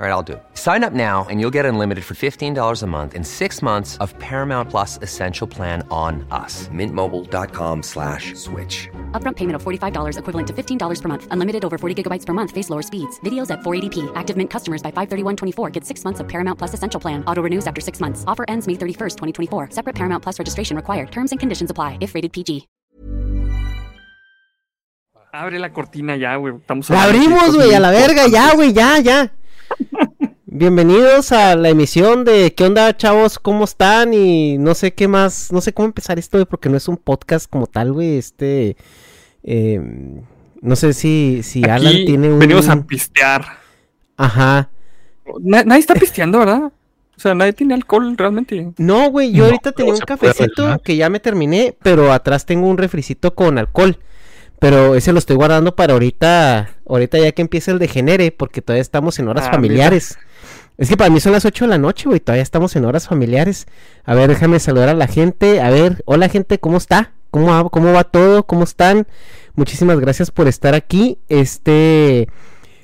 [0.00, 0.42] All right, I'll do it.
[0.54, 4.16] Sign up now and you'll get unlimited for $15 a month in six months of
[4.20, 6.68] Paramount Plus Essential Plan on us.
[6.68, 8.88] Mintmobile.com slash switch.
[9.10, 11.26] Upfront payment of $45 equivalent to $15 per month.
[11.32, 12.52] Unlimited over 40 gigabytes per month.
[12.52, 13.18] Face lower speeds.
[13.24, 14.12] Videos at 480p.
[14.14, 17.24] Active Mint customers by 531.24 get six months of Paramount Plus Essential Plan.
[17.24, 18.22] Auto renews after six months.
[18.28, 19.70] Offer ends May 31st, 2024.
[19.72, 21.10] Separate Paramount Plus registration required.
[21.10, 22.68] Terms and conditions apply if rated PG.
[25.32, 26.54] Abre la cortina ya, güey.
[26.56, 28.54] Estamos La abrimos, cosas güey, a la verga, ya, importantes.
[28.54, 29.32] güey, ya, ya.
[30.46, 33.38] Bienvenidos a la emisión de ¿Qué onda, chavos?
[33.38, 34.14] ¿Cómo están?
[34.14, 36.96] Y no sé qué más, no sé cómo empezar esto, güey, porque no es un
[36.96, 38.76] podcast como tal, güey, este...
[39.42, 39.80] eh,
[40.60, 42.38] no sé si, si Aquí Alan tiene un...
[42.38, 43.44] Venimos a pistear.
[44.16, 44.70] Ajá.
[45.40, 46.62] Na- nadie está pisteando, ¿verdad?
[46.64, 48.72] O sea, nadie tiene alcohol realmente.
[48.78, 52.66] No, güey, yo No, ahorita tenía un cafecito que ya me terminé, pero atrás tengo
[52.68, 53.98] un refricito con alcohol.
[54.60, 58.82] Pero ese lo estoy guardando para ahorita, ahorita ya que empiece el degenere, porque todavía
[58.82, 60.18] estamos en horas Ah, familiares.
[60.76, 63.06] Es que para mí son las 8 de la noche, güey, todavía estamos en horas
[63.08, 63.66] familiares.
[64.04, 65.60] A ver, déjame saludar a la gente.
[65.60, 67.12] A ver, hola gente, ¿cómo está?
[67.30, 68.44] ¿Cómo va, cómo va todo?
[68.46, 69.06] ¿Cómo están?
[69.54, 71.18] Muchísimas gracias por estar aquí.
[71.28, 72.28] Este,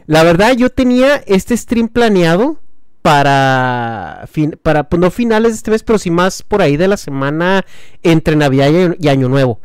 [0.06, 2.58] la verdad yo tenía este stream planeado
[3.02, 6.88] para, fin- para pues, no finales de este mes, pero sí más por ahí de
[6.88, 7.64] la semana
[8.02, 9.60] entre Navidad y, y Año Nuevo.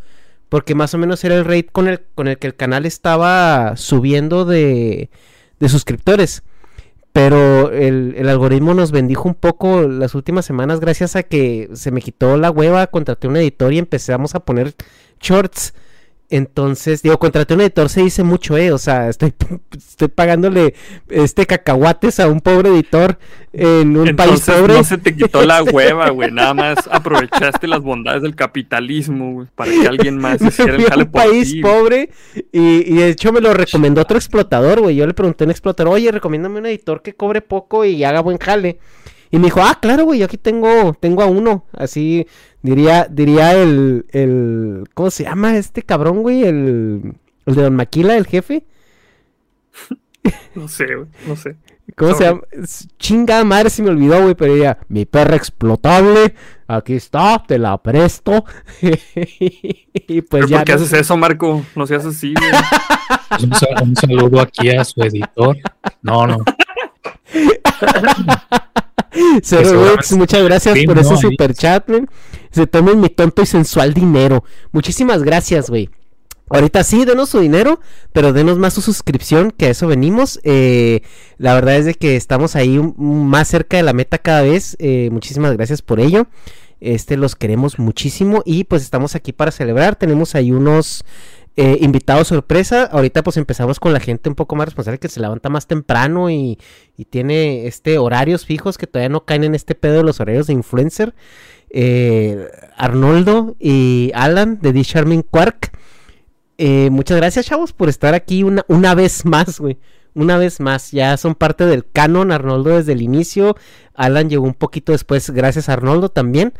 [0.49, 3.77] Porque más o menos era el rate con el, con el que el canal estaba
[3.77, 5.09] subiendo de,
[5.59, 6.43] de suscriptores.
[7.13, 11.91] Pero el, el algoritmo nos bendijo un poco las últimas semanas gracias a que se
[11.91, 14.73] me quitó la hueva, contraté un editor y empezamos a poner
[15.19, 15.73] shorts.
[16.31, 19.33] Entonces, digo, contraté un editor se dice mucho, eh, o sea, estoy,
[19.75, 20.75] estoy pagándole
[21.09, 23.17] este cacahuates a un pobre editor
[23.51, 24.75] en un país pobre.
[24.75, 26.31] no se te quitó la hueva, güey.
[26.31, 31.03] Nada más aprovechaste las bondades del capitalismo, güey, para que alguien más hiciera el jale
[31.05, 32.11] un por país ti, pobre
[32.51, 34.95] y, y de hecho me lo recomendó otro explotador, güey.
[34.95, 38.21] Yo le pregunté a un explotador, oye, recomiéndame un editor que cobre poco y haga
[38.21, 38.77] buen jale.
[39.31, 41.65] Y me dijo, ah, claro, güey, yo aquí tengo, tengo a uno.
[41.73, 42.25] Así
[42.63, 46.43] diría, diría el, el, ¿cómo se llama este cabrón, güey?
[46.43, 47.13] El,
[47.45, 48.65] el de Don Maquila, el jefe.
[50.55, 51.55] No sé, güey, no sé.
[51.95, 52.41] ¿Cómo se llama?
[52.99, 56.35] Chingada madre, se me olvidó, güey, pero ella, mi perra explotable,
[56.67, 58.45] aquí está, te la presto.
[58.81, 60.57] y pues ¿Pero ya.
[60.57, 61.63] por qué no haces eso, Marco?
[61.75, 63.43] No seas así, güey.
[63.43, 65.57] Un, sal- un saludo aquí a su editor.
[66.01, 66.37] No, no.
[70.17, 71.19] Muchas gracias sí, por no, ese ahí.
[71.19, 72.09] super chat, man.
[72.51, 74.43] Se tomen mi tonto y sensual dinero.
[74.71, 75.89] Muchísimas gracias, güey.
[76.49, 77.79] Ahorita sí, denos su dinero,
[78.11, 80.39] pero denos más su suscripción, que a eso venimos.
[80.43, 81.01] Eh,
[81.37, 84.75] la verdad es de que estamos ahí más cerca de la meta cada vez.
[84.79, 86.27] Eh, muchísimas gracias por ello.
[86.81, 89.95] Este, los queremos muchísimo y pues estamos aquí para celebrar.
[89.95, 91.03] Tenemos ahí unos
[91.61, 92.85] eh, invitados sorpresa.
[92.85, 96.29] Ahorita pues empezamos con la gente un poco más responsable que se levanta más temprano
[96.29, 96.57] y,
[96.95, 100.47] y tiene este horarios fijos que todavía no caen en este pedo de los horarios
[100.47, 101.13] de influencer.
[101.69, 102.47] Eh,
[102.77, 105.77] Arnoldo y Alan de The Charming Quark.
[106.57, 109.77] Eh, muchas gracias, chavos, por estar aquí una, una vez más, güey.
[110.13, 113.57] Una vez más, ya son parte del canon, Arnoldo desde el inicio.
[113.95, 116.53] Alan llegó un poquito después, gracias a Arnoldo también.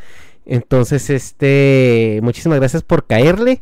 [0.45, 3.61] Entonces, este, muchísimas gracias por caerle.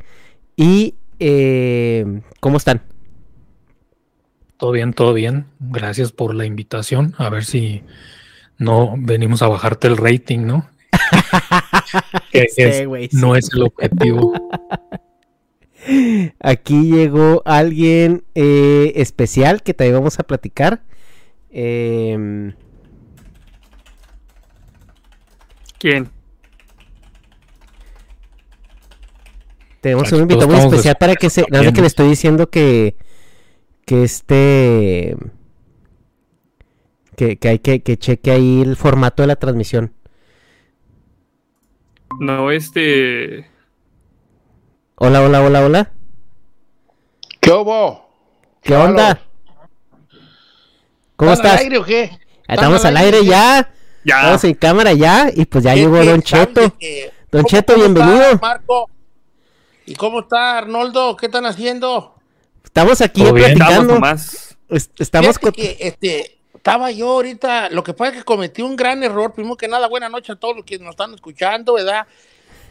[0.55, 2.81] Y, eh, ¿cómo están?
[4.57, 5.45] Todo bien, todo bien.
[5.59, 7.13] Gracias por la invitación.
[7.17, 7.83] A ver si
[8.57, 10.69] no venimos a bajarte el rating, ¿no?
[12.31, 13.39] Que Sí, es- güey, no sí.
[13.39, 14.33] es el objetivo.
[16.41, 20.81] Aquí llegó alguien eh, especial que también vamos a platicar.
[21.49, 22.53] Em,
[25.79, 26.09] ¿Quién?
[29.87, 31.45] Tenemos Aquí un invitado muy estamos especial para que se.
[31.49, 32.95] Nada más que le estoy diciendo que.
[33.85, 35.15] Que este.
[37.15, 39.93] Que, que hay que, que cheque ahí el formato de la transmisión.
[42.19, 43.47] No, este.
[44.95, 45.91] Hola, hola, hola, hola.
[47.39, 48.09] ¿Qué hubo?
[48.61, 49.21] ¿Qué onda?
[51.15, 51.59] ¿Cómo ¿Están estás?
[51.59, 52.09] al aire o qué?
[52.47, 53.71] Ah, Estamos al aire ya.
[54.03, 54.15] Ya.
[54.19, 55.29] Estamos en cámara ya.
[55.33, 55.95] Y pues ya ¿Qué- llegó?
[56.03, 56.23] Don ¿Sabes
[56.53, 56.77] Cheto.
[56.77, 58.21] que- Don ¿Cómo- Cheto, cómo bienvenido.
[58.23, 58.89] está, Marco?
[59.87, 61.15] ¿Y cómo está Arnoldo?
[61.15, 62.13] ¿Qué están haciendo?
[62.61, 63.21] Estamos aquí.
[63.21, 63.95] Estamos platicando.
[64.69, 65.51] Estamos Fíjate con...
[65.53, 69.33] que, este, estaba yo ahorita, lo que pasa es que cometí un gran error.
[69.33, 72.05] Primero que nada, buena noche a todos los que nos están escuchando, ¿verdad?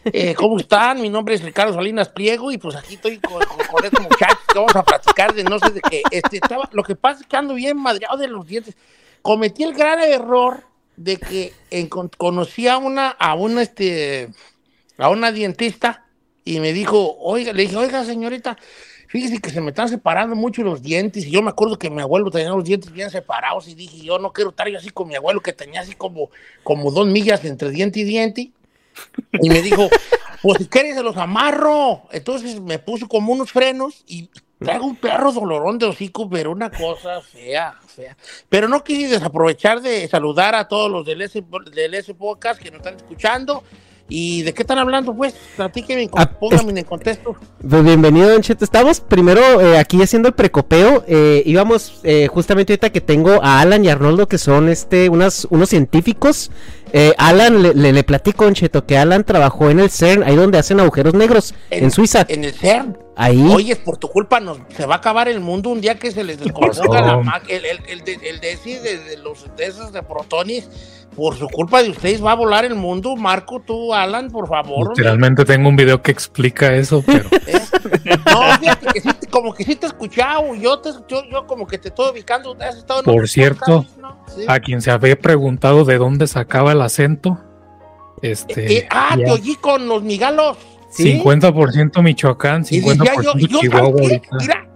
[0.04, 1.00] Eh, ¿Cómo están?
[1.00, 4.38] Mi nombre es Ricardo Salinas Pliego y pues aquí estoy con, con, con estos muchachos
[4.46, 6.02] que vamos a platicar de no sé de qué.
[6.10, 8.76] Este, estaba, lo que pasa es que ando bien madreado de los dientes.
[9.22, 10.64] Cometí el gran error
[10.96, 14.28] de que encon- conocí a una, a una, este,
[14.98, 16.05] a una dientista
[16.46, 18.56] y me dijo, oiga, le dije, oiga, señorita,
[19.08, 22.00] fíjese que se me están separando mucho los dientes y yo me acuerdo que mi
[22.00, 25.08] abuelo tenía los dientes bien separados y dije, yo no quiero estar yo así con
[25.08, 26.30] mi abuelo que tenía así como,
[26.62, 28.50] como dos millas entre diente y diente.
[29.32, 29.90] Y me dijo,
[30.40, 32.02] pues si quieres se los amarro.
[32.12, 36.70] Entonces me puso como unos frenos y traigo un perro dolorón de hocico, pero una
[36.70, 38.16] cosa fea, fea.
[38.48, 42.70] Pero no quise desaprovechar de saludar a todos los del S, del S Podcast que
[42.70, 43.64] nos están escuchando.
[44.08, 45.34] ¿Y de qué están hablando, pues?
[45.56, 47.34] Platíquenme, Ah, pónganme en contexto.
[47.68, 48.64] Pues bienvenido, Don Cheto.
[48.64, 51.02] Estamos primero eh, aquí haciendo el precopeo.
[51.08, 55.48] Eh, íbamos eh, justamente ahorita que tengo a Alan y Arnoldo, que son este unas,
[55.50, 56.52] unos científicos.
[56.92, 60.36] Eh, Alan, le, le, le platico, Don Cheto, que Alan trabajó en el CERN, ahí
[60.36, 62.24] donde hacen agujeros negros, en, Suiza.
[62.28, 62.96] En el CERN.
[63.16, 63.42] Ahí.
[63.52, 66.22] Oye, por tu culpa nos, se va a acabar el mundo un día que se
[66.22, 69.66] les descomponga la ma- el, el, el, de, el de, ese- de- de los de
[69.66, 70.68] esos de protones.
[71.16, 73.16] Por su culpa de ustedes va a volar el mundo.
[73.16, 74.88] Marco, tú, Alan, por favor.
[74.88, 74.94] hombre.
[74.96, 77.58] Literalmente tengo un video que explica eso, pero ¿Eh?
[78.26, 80.54] No, fíjate que sí, te- como que sí te he escuchado.
[80.54, 82.54] Yo, te, yo, yo como que te estoy ubicando.
[82.60, 83.86] Has estado en Por cierto.
[84.34, 84.44] Sí.
[84.46, 87.38] a quien se había preguntado de dónde sacaba el acento,
[88.22, 90.56] este, Eh, ah, ya, te oí con los migalos.
[90.90, 91.20] ¿Sí?
[91.22, 94.28] 50% Michoacán, Y decía 50% yo, y yo, Chihuahua ¿sabes qué?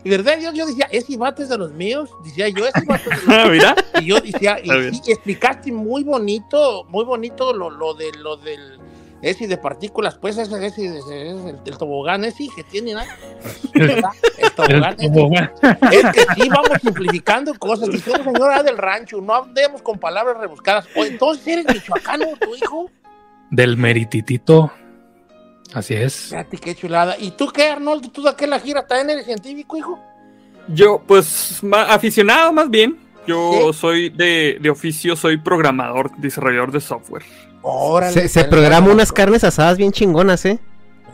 [0.04, 0.38] Mira, ¿verdad?
[0.40, 2.10] Yo, yo decía, ese vato es de los míos.
[2.24, 3.74] Decía yo, ese vato es de los Ah, mira.
[4.00, 8.78] Y yo decía, y, sí, explicaste muy bonito, muy bonito lo, lo de lo del
[9.22, 13.00] ese de partículas, pues ese, ese, ese- ese- el, el tobogán ese que tiene, ¿no?
[13.74, 14.10] ¿Verdad?
[14.38, 14.96] El tobogán.
[14.98, 15.52] El tobogán.
[15.92, 17.90] Es que sí, vamos simplificando cosas.
[17.92, 20.86] Y somos señora del rancho, no andemos con palabras rebuscadas.
[20.96, 22.90] O entonces eres michoacano, tu hijo.
[23.50, 24.72] Del merititito.
[25.74, 26.14] Así es.
[26.30, 27.16] Fíjate qué chulada.
[27.18, 28.10] ¿Y tú qué, Arnoldo?
[28.10, 28.86] ¿Tú de qué la gira?
[28.86, 29.98] ¿También eres científico, hijo?
[30.68, 32.98] Yo, pues, ma- aficionado más bien.
[33.26, 33.78] Yo ¿Sí?
[33.78, 37.22] soy de, de oficio, soy programador, desarrollador de software.
[37.62, 40.58] Órale, Se, se programa unas carnes asadas bien chingonas, ¿eh?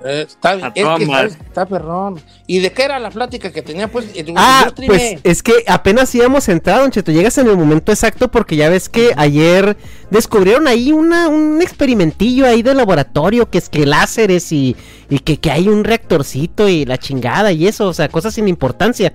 [0.06, 2.20] Eh, está, A es que está perrón.
[2.46, 4.06] ¿Y de qué era la plática que tenía, pues?
[4.14, 5.20] el- Ah, pues eh?
[5.24, 7.10] es que apenas íbamos entrado, Don Cheto.
[7.10, 9.76] Llegas en el momento exacto porque ya ves que ayer
[10.10, 14.76] descubrieron ahí una, un experimentillo ahí de laboratorio que es que láseres y,
[15.10, 18.46] y que, que hay un reactorcito y la chingada y eso, o sea, cosas sin
[18.48, 19.12] importancia.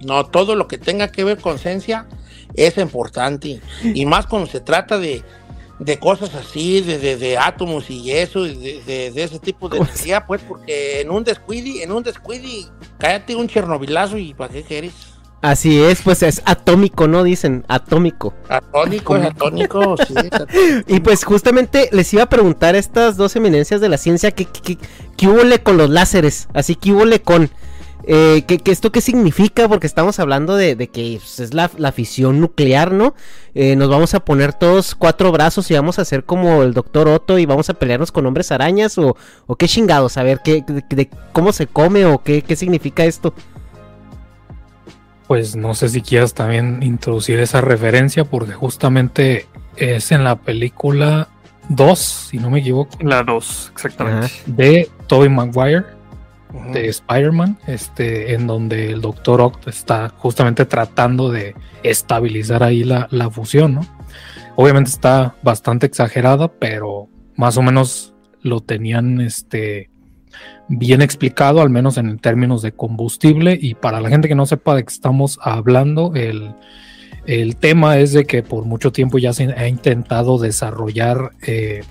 [0.00, 2.06] No, todo lo que tenga que ver con ciencia
[2.54, 3.60] es importante.
[3.94, 5.22] Y más cuando se trata de,
[5.78, 9.68] de cosas así, de, de, de átomos y eso, y de, de- de ese tipo
[9.68, 12.66] de ¿Cómo energía, pues, porque en un descuide, en un descuide,
[12.98, 14.92] cállate un chernobilazo y ¿para qué quieres?
[15.40, 17.22] Así es, pues es atómico, ¿no?
[17.22, 18.34] Dicen, atómico.
[18.48, 20.14] Atónico, es atónico, sí.
[20.16, 20.84] es atónico.
[20.88, 24.46] Y pues justamente les iba a preguntar a estas dos eminencias de la ciencia qué,
[24.46, 24.78] qué, qué,
[25.16, 27.50] qué húbole con los láseres, así que húbole con...
[28.10, 29.68] Eh, ¿qué, qué esto qué significa?
[29.68, 33.14] Porque estamos hablando de, de que pues, es la, la fisión nuclear, ¿no?
[33.54, 37.06] Eh, nos vamos a poner todos cuatro brazos y vamos a hacer como el doctor
[37.06, 39.14] Otto y vamos a pelearnos con hombres arañas o,
[39.46, 43.04] o qué chingados, a ver qué, de, de cómo se come o qué, qué significa
[43.04, 43.34] esto.
[45.26, 49.46] Pues no sé si quieras también introducir esa referencia, porque justamente
[49.76, 51.28] es en la película
[51.68, 54.26] 2, si no me equivoco, La 2, exactamente.
[54.26, 54.34] Ajá.
[54.46, 55.84] de Tobey Maguire,
[56.72, 63.06] De Spider-Man, este, en donde el Doctor Oct está justamente tratando de estabilizar ahí la,
[63.10, 63.86] la fusión, ¿no?
[64.56, 69.90] Obviamente está bastante exagerada, pero más o menos lo tenían este,
[70.68, 73.58] bien explicado, al menos en términos de combustible.
[73.60, 76.54] Y para la gente que no sepa de qué estamos hablando, el,
[77.26, 81.82] el tema es de que por mucho tiempo ya se ha intentado desarrollar eh,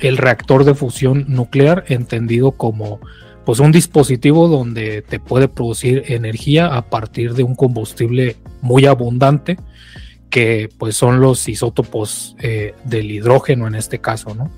[0.00, 3.00] el reactor de fusión nuclear, entendido como
[3.44, 9.58] pues un dispositivo donde te puede producir energía a partir de un combustible muy abundante
[10.30, 14.50] que pues son los isótopos eh, del hidrógeno en este caso, ¿no?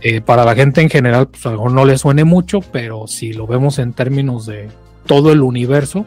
[0.00, 3.06] Eh, para la gente en general, pues a lo mejor no le suene mucho, pero
[3.06, 4.68] si lo vemos en términos de
[5.06, 6.06] todo el universo,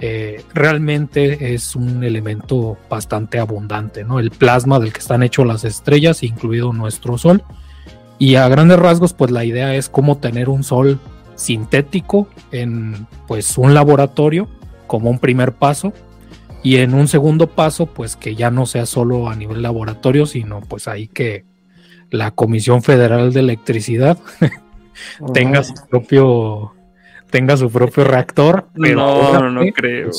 [0.00, 4.20] eh, realmente es un elemento bastante abundante, ¿no?
[4.20, 7.42] El plasma del que están hechos las estrellas, incluido nuestro Sol.
[8.20, 11.00] Y a grandes rasgos, pues la idea es cómo tener un Sol
[11.38, 14.48] sintético en pues un laboratorio
[14.86, 15.92] como un primer paso
[16.62, 20.60] y en un segundo paso pues que ya no sea solo a nivel laboratorio sino
[20.60, 21.44] pues ahí que
[22.10, 24.18] la Comisión Federal de Electricidad
[25.32, 26.74] tenga su propio
[27.30, 28.96] tenga su propio reactor pero
[29.32, 30.10] No, no, creo.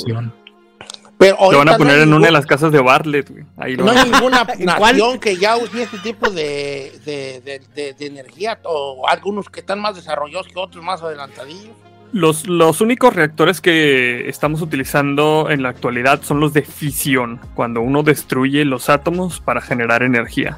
[1.20, 3.44] Pero Lo van a poner no en una de las casas de Bartlett, güey.
[3.58, 7.94] Ahí lo No hay ninguna nación que ya use este tipo de, de, de- de-
[7.94, 11.76] de energía o algunos que están más desarrollados que otros más adelantadillos.
[12.14, 17.82] Los, los únicos reactores que estamos utilizando en la actualidad son los de fisión, cuando
[17.82, 20.58] uno destruye los átomos para generar energía.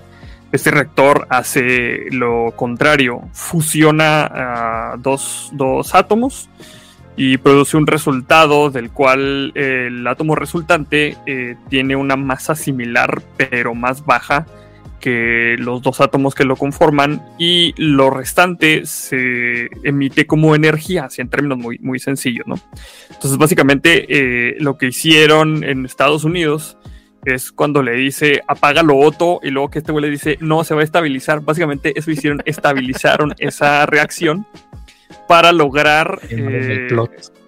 [0.51, 6.49] Este reactor hace lo contrario, fusiona ah, dos, dos átomos
[7.17, 13.21] y produce un resultado del cual eh, el átomo resultante eh, tiene una masa similar
[13.37, 14.45] pero más baja
[15.01, 21.21] que los dos átomos que lo conforman y lo restante se emite como energía, así
[21.21, 22.55] en términos muy, muy sencillos, ¿no?
[23.09, 26.77] Entonces, básicamente, eh, lo que hicieron en Estados Unidos
[27.25, 30.75] es cuando le dice apágalo Otto y luego que este güey le dice no, se
[30.75, 31.41] va a estabilizar.
[31.41, 34.45] Básicamente, eso hicieron, estabilizaron esa reacción
[35.31, 36.87] para lograr eh,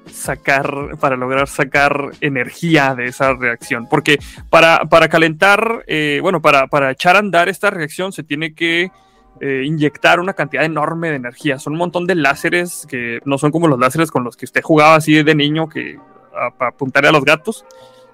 [0.10, 3.88] sacar, para lograr sacar energía de esa reacción.
[3.90, 8.54] Porque para, para calentar, eh, bueno, para, para echar a andar esta reacción se tiene
[8.54, 8.90] que
[9.42, 11.60] eh, inyectar una cantidad enorme de energía.
[11.60, 14.62] Son un montón de láseres que no son como los láseres con los que usted
[14.62, 16.00] jugaba así de niño que
[16.58, 17.66] para apuntarle a los gatos.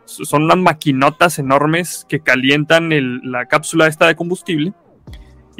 [0.05, 4.73] Son unas maquinotas enormes que calientan el- la cápsula esta de combustible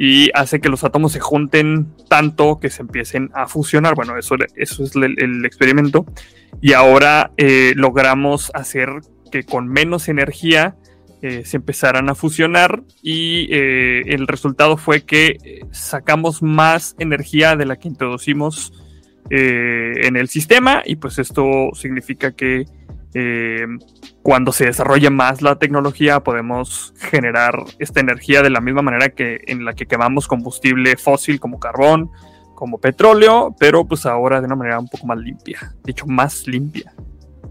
[0.02, 3.94] y hace que los átomos se junten tanto que se empiecen a fusionar.
[3.94, 6.06] Bueno, eso, eso es el, experimento.
[6.62, 8.88] Y ahora eh, logramos hacer
[9.30, 10.74] que con menos energía
[11.20, 17.66] eh, se empezaran a fusionar y eh, el resultado fue que sacamos más energía de
[17.66, 18.72] la que introducimos
[19.28, 22.64] en el sistema y pues esto significa que
[24.22, 29.40] cuando se desarrolla más la tecnología podemos generar esta energía de la misma manera que
[29.46, 32.10] en la que quemamos combustible fósil como carbón,
[32.54, 36.46] como petróleo, pero pues ahora de una manera un poco más limpia, de hecho más
[36.46, 36.92] limpia,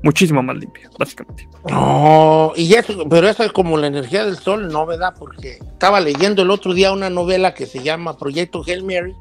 [0.04, 1.48] muchísimo más limpia, básicamente.
[1.68, 5.16] No, y eso, pero eso es como la energía del sol, ¿no, verdad?
[5.18, 9.16] Porque estaba leyendo el otro día una novela que se llama Proyecto Hail Mary,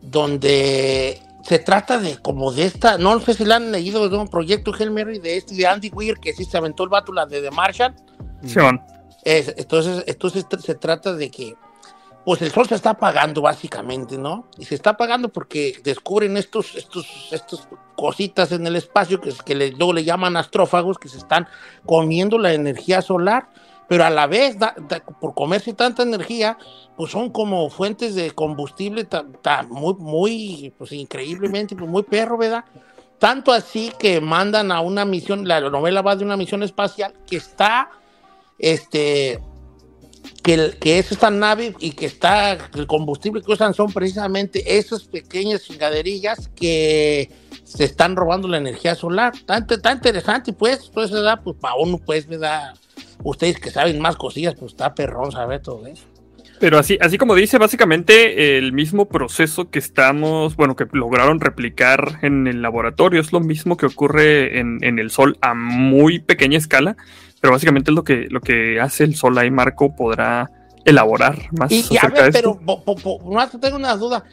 [0.00, 4.28] donde se trata de como de esta, no sé si la han leído, de un
[4.28, 7.24] Proyecto Hail Mary de este de Andy Weir, que sí se aventó el vato, la
[7.26, 7.96] de The Martian.
[9.24, 11.54] Es- entonces, entonces se trata de que,
[12.24, 14.46] pues el sol se está apagando básicamente, ¿no?
[14.58, 19.54] Y se está apagando porque descubren estos, estos, estos cositas en el espacio que, que
[19.54, 21.48] le- luego le llaman astrófagos que se están
[21.86, 23.48] comiendo la energía solar,
[23.88, 26.58] pero a la vez, da- da- por comerse tanta energía,
[26.96, 29.06] pues son como fuentes de combustible
[29.70, 32.64] muy, muy, pues increíblemente, pues muy perro, ¿verdad?
[33.18, 37.36] Tanto así que mandan a una misión, la novela va de una misión espacial que
[37.36, 37.90] está,
[38.58, 39.40] este,
[40.42, 45.04] que, que es esta nave y que está, el combustible que usan son precisamente esas
[45.04, 47.30] pequeñas chingaderillas que
[47.64, 49.32] se están robando la energía solar.
[49.46, 51.40] Tan, tan interesante, pues, pues, ¿verdad?
[51.42, 52.74] Pues para uno, pues, ¿verdad?
[53.24, 56.04] Ustedes que saben más cosillas, pues está perrón saber todo eso.
[56.60, 62.18] Pero así, así como dice, básicamente el mismo proceso que estamos, bueno, que lograron replicar
[62.22, 66.58] en el laboratorio es lo mismo que ocurre en, en el Sol a muy pequeña
[66.58, 66.96] escala,
[67.40, 70.50] pero básicamente es lo que, lo que hace el Sol ahí, Marco podrá
[70.84, 72.58] elaborar más Y, y a acerca ver, de esto.
[72.58, 74.24] pero po- po- po- más tengo una duda,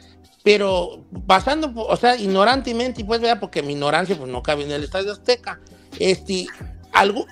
[0.42, 3.38] pero basando, o sea, ignorantemente, pues, ¿verdad?
[3.38, 5.60] Porque mi ignorancia pues no cabe en el Estadio Azteca.
[6.00, 6.46] Este,
[6.92, 7.24] algo,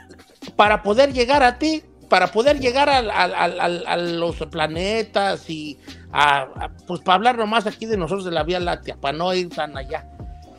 [0.57, 5.79] para poder llegar a ti, para poder llegar a los planetas y
[6.13, 9.49] a, pues para hablar nomás aquí de nosotros de la Vía Láctea, para no ir
[9.49, 10.09] tan allá.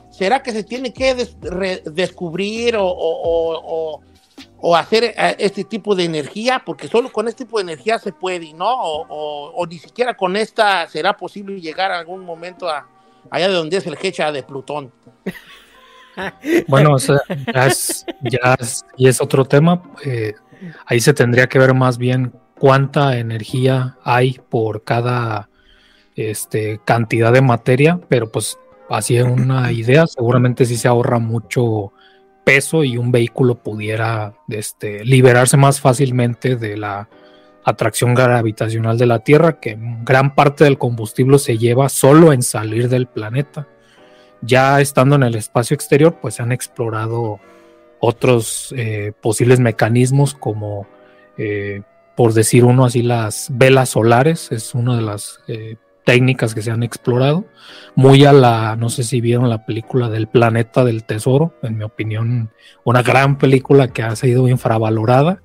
[0.10, 1.14] ¿Será que se tiene que
[1.86, 4.02] descubrir o, o-
[4.76, 6.62] hacer eh, este tipo de energía?
[6.66, 8.74] Porque solo con este tipo de energía se puede, ¿no?
[8.74, 12.68] O, ni siquiera con esta será posible llegar a algún momento
[13.30, 14.92] allá de donde es el hecha de Plutón.
[16.68, 17.20] Bueno, o sea,
[17.54, 19.82] ya es, ya es- y es otro tema.
[20.04, 20.34] eh,
[20.86, 25.50] ahí se tendría que ver más bien cuánta energía hay por cada
[26.16, 28.58] este, cantidad de materia, pero pues
[28.90, 30.08] así es una idea.
[30.08, 31.92] Seguramente sí se ahorra mucho
[32.44, 37.10] peso y un vehículo pudiera este, liberarse más fácilmente de la
[37.64, 42.90] atracción gravitacional de la Tierra, que gran parte del combustible se lleva solo en salir
[42.90, 43.68] del planeta
[44.42, 47.40] ya estando en el espacio exterior, pues se han explorado
[48.00, 50.88] otros eh, posibles mecanismos como,
[51.38, 51.82] eh,
[52.16, 56.72] por decir uno así, las velas solares, es una de las eh, técnicas que se
[56.72, 57.46] han explorado.
[57.96, 61.84] Muy a la, no sé si vieron la película del Planeta del Tesoro, en mi
[61.84, 62.52] opinión,
[62.84, 65.42] una gran película que ha sido infravalorada.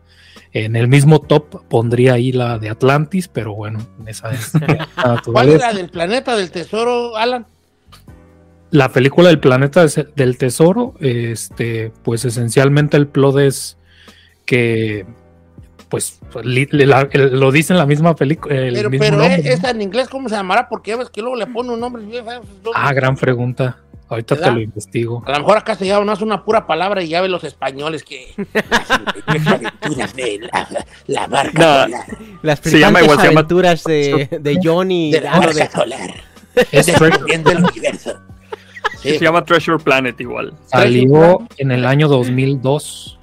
[0.53, 4.53] En el mismo top pondría ahí la de Atlantis, pero bueno, esa es.
[5.25, 7.47] ¿Cuál es la del Planeta del Tesoro, Alan?
[8.71, 13.77] La película del Planeta del Tesoro, este, pues esencialmente el plot es
[14.47, 15.07] que
[15.89, 18.55] pues lo dice en la misma película.
[18.55, 20.69] Pero, pero esa en inglés, ¿cómo se llamará?
[20.69, 22.03] Porque ves que luego le pone un nombre
[22.75, 23.79] Ah, gran pregunta.
[24.09, 25.23] Ahorita te lo investigo.
[25.25, 27.45] A lo mejor acá se llama no es una pura palabra y ya ve los
[27.45, 28.35] españoles que
[29.27, 30.51] las aventuras de
[31.07, 31.97] la, barca no,
[32.43, 35.13] Las se llama igual, aventuras de, de Johnny.
[35.13, 35.71] De la barca de...
[35.71, 36.15] solar.
[36.73, 36.87] Es
[37.45, 38.21] del universo.
[39.03, 40.55] Se llama Treasure Planet igual.
[40.67, 43.19] Salió en el año 2002.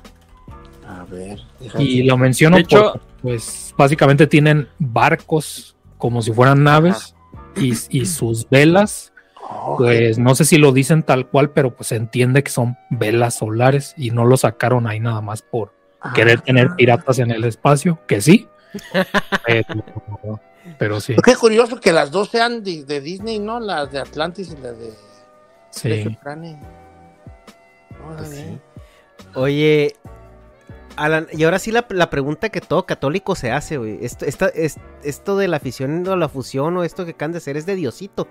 [0.87, 1.39] A ver.
[1.77, 7.15] Y lo menciono porque, pues, básicamente tienen barcos como si fueran naves
[7.55, 9.13] y, sus velas,
[9.77, 13.35] pues no sé si lo dicen tal cual, pero pues se entiende que son velas
[13.35, 15.73] solares y no lo sacaron ahí nada más por
[16.13, 18.47] querer tener piratas en el espacio, que sí.
[20.77, 21.15] pero, sí.
[21.23, 23.59] Qué curioso que las dos sean de, Disney, ¿no?
[23.59, 24.93] Las de Atlantis y las de...
[25.77, 26.17] Sí.
[28.03, 28.57] Pues
[29.35, 29.95] Oye,
[30.95, 33.99] Alan, y ahora sí la, pregunta que todo católico se hace, güey.
[34.01, 34.25] Esto,
[35.03, 37.75] esto de la afición o la fusión o esto que acaban de hacer es de
[37.75, 38.27] Diosito.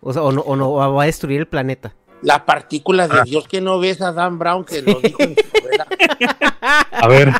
[0.00, 1.94] O sea, o no, o no va a destruir el planeta.
[2.22, 3.22] La partícula de ah.
[3.24, 5.42] Dios que no ves a Dan Brown que lo dijo en su
[6.92, 7.32] A ver.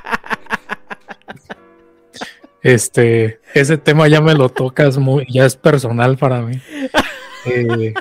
[2.63, 6.61] Este, ese tema ya me lo tocas muy, ya es personal para mí.
[7.45, 7.93] Eh,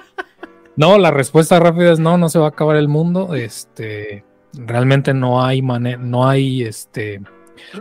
[0.75, 3.36] no, la respuesta rápida es no, no se va a acabar el mundo.
[3.36, 4.24] Este,
[4.54, 7.22] Realmente no hay manera, no hay este.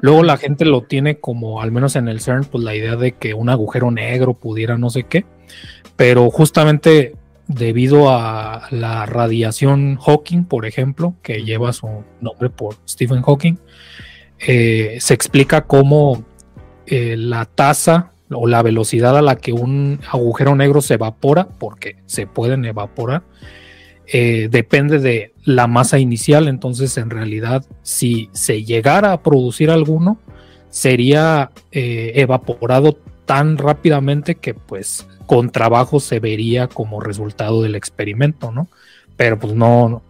[0.03, 3.13] Luego la gente lo tiene como, al menos en el CERN, pues la idea de
[3.13, 5.25] que un agujero negro pudiera no sé qué,
[5.97, 7.15] pero justamente
[7.49, 13.57] debido a la radiación Hawking, por ejemplo, que lleva su nombre por Stephen Hawking,
[14.39, 16.25] eh, se explica cómo
[16.87, 21.97] eh, la tasa o la velocidad a la que un agujero negro se evapora, porque
[22.06, 23.23] se pueden evaporar,
[24.12, 30.19] eh, depende de la masa inicial, entonces en realidad si se llegara a producir alguno,
[30.69, 38.50] sería eh, evaporado tan rápidamente que pues con trabajo se vería como resultado del experimento,
[38.50, 38.69] ¿no?
[39.16, 40.02] Pero pues no,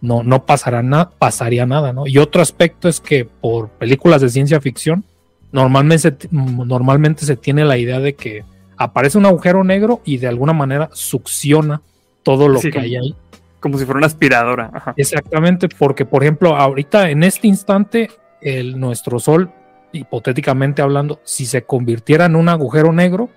[0.00, 2.06] no, no pasará pasaría nada, ¿no?
[2.06, 5.04] Y otro aspecto es que por películas de ciencia ficción,
[5.52, 8.44] normalmente, normalmente se tiene la idea de que
[8.76, 11.82] aparece un agujero negro y de alguna manera succiona
[12.22, 13.16] todo lo que hay ahí.
[13.60, 14.94] Como si fuera una aspiradora.
[14.96, 19.50] Exactamente, porque por ejemplo, ahorita en este instante, el, nuestro Sol,
[19.92, 23.30] hipotéticamente hablando, si se convirtiera en un agujero negro,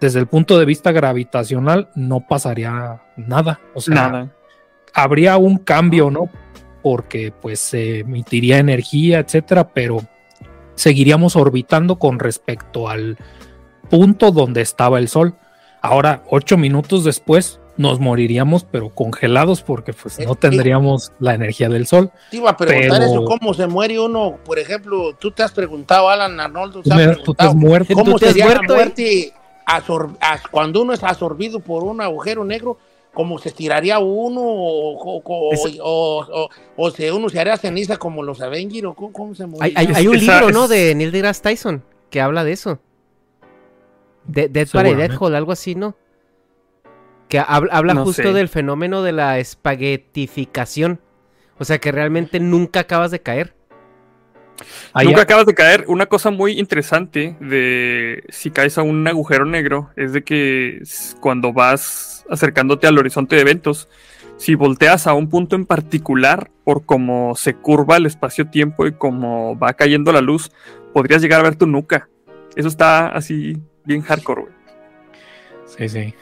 [0.00, 3.60] desde el punto de vista gravitacional, no pasaría nada.
[3.74, 4.32] O sea, nada.
[4.92, 6.28] habría un cambio, ¿no?
[6.82, 10.00] Porque pues se emitiría energía, etcétera, pero
[10.76, 13.18] seguiríamos orbitando con respecto al
[13.90, 15.34] punto donde estaba el Sol.
[15.82, 21.86] Ahora, ocho minutos después, nos moriríamos, pero congelados, porque pues no tendríamos la energía del
[21.86, 22.10] sol.
[22.30, 26.08] Te iba a preguntar eso, cómo se muere uno, por ejemplo, tú te has preguntado,
[26.08, 27.94] Alan Arnoldo, ¿tú te has muerto?
[27.94, 29.32] ¿Cómo sería la muerte
[30.50, 32.78] cuando uno es absorbido por un agujero negro?
[33.16, 34.42] ¿Cómo se estiraría uno?
[34.42, 38.88] ¿O, o, o, se, uno se haría ceniza como los Avengers?
[38.88, 40.68] ¿O cómo, se Hay, hay, un libro, ¿no?
[40.68, 42.80] De Neil deGrasse Tyson que habla de eso.
[44.26, 45.96] De, Dead by Dead Hole, algo así, ¿no?
[47.28, 51.00] Que habla, justo del fenómeno de la espaguetificación.
[51.58, 53.54] O sea que realmente nunca acabas de caer.
[54.94, 55.84] nunca acabas de caer.
[55.88, 60.82] Una cosa muy interesante de si caes a un agujero negro es de que
[61.20, 63.88] cuando vas acercándote al horizonte de eventos,
[64.36, 69.58] si volteas a un punto en particular por cómo se curva el espacio-tiempo y cómo
[69.58, 70.50] va cayendo la luz,
[70.92, 72.08] podrías llegar a ver tu nuca.
[72.54, 74.54] Eso está así bien hardcore, güey.
[75.66, 76.14] Sí, sí.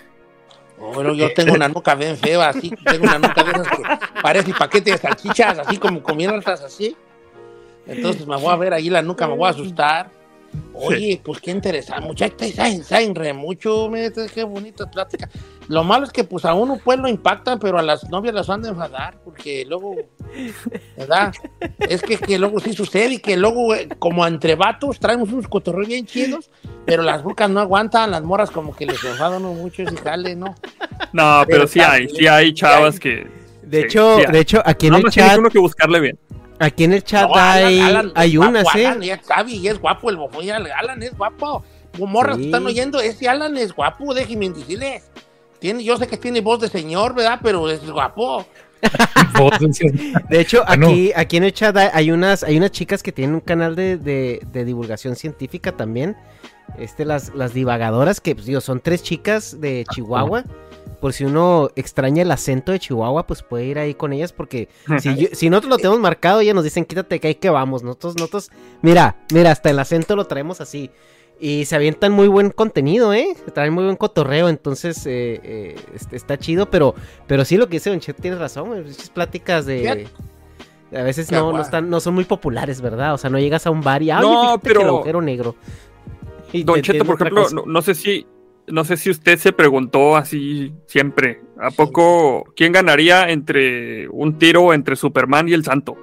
[0.79, 3.83] Bueno, yo tengo una nuca bien fea, así, tengo una nuca de esas que
[4.21, 6.97] parece paquete de salchichas, así como comiéndolas así.
[7.87, 10.11] Entonces me voy a ver ahí la nuca, me voy a asustar.
[10.73, 13.90] Oye, pues qué interesante, muchachos, saben, saben re mucho,
[14.33, 15.29] qué bonita plática.
[15.68, 18.46] Lo malo es que pues a uno pues lo impactan, pero a las novias las
[18.46, 19.96] van a enfadar, porque luego,
[20.96, 21.33] ¿verdad?
[21.79, 25.48] Es que, que luego sí sucede y que luego, eh, como entre vatos, traemos unos
[25.48, 26.50] cotorreos bien chidos,
[26.85, 30.55] pero las bucas no aguantan, las moras como que les enfadan mucho y jale, ¿no?
[31.12, 33.27] No, pero, sí hay, sí hay chavas que...
[33.62, 35.38] De hecho, de hecho, aquí en el chat...
[35.38, 36.18] uno que buscarle bien.
[36.59, 37.81] Aquí en el chat hay,
[38.14, 38.87] hay unas, ¿eh?
[38.87, 41.64] Alan, es guapo el bofón, Alan es guapo.
[41.98, 42.44] morras Sí.
[42.46, 45.11] están oyendo, ese Alan es guapo, déjenme decirles.
[45.59, 47.40] Tiene, yo sé que tiene voz de señor, ¿verdad?
[47.43, 48.45] Pero es guapo.
[50.29, 50.88] De hecho, Bueno.
[50.88, 53.75] aquí, aquí en el chat hay hay unas, hay unas chicas que tienen un canal
[53.77, 56.17] de, de- de divulgación científica también.
[56.79, 60.45] Este, las, las divagadoras, que pues, digo, son tres chicas de Chihuahua.
[61.01, 64.33] Por si uno extraña el acento de Chihuahua, pues puede ir ahí con ellas.
[64.33, 64.69] Porque
[65.01, 67.83] si, yo- si nosotros lo tenemos marcado, ellas nos dicen, quítate que ahí que vamos.
[67.83, 68.51] Nosotros, nosotros,
[68.83, 70.90] mira, mira, hasta el acento lo traemos así.
[71.40, 73.37] Y se avientan muy buen contenido, ¿eh?
[73.53, 75.77] Traen muy buen cotorreo, entonces eh, eh,
[76.12, 76.94] está chido, pero,
[77.27, 80.07] pero sí lo que dice Don Chet tiene razón, esas pláticas de...
[80.94, 81.62] A veces no, no, guay.
[81.62, 83.14] están, no son muy populares, ¿verdad?
[83.14, 85.57] O sea, no llegas a un bar y, ah, No, que el pero- agujero negro.
[86.53, 88.27] Y Don Cheto, por ejemplo, no, no sé si
[88.66, 94.73] no sé si usted se preguntó así siempre, ¿a poco quién ganaría entre un tiro
[94.73, 95.97] entre Superman y el Santo?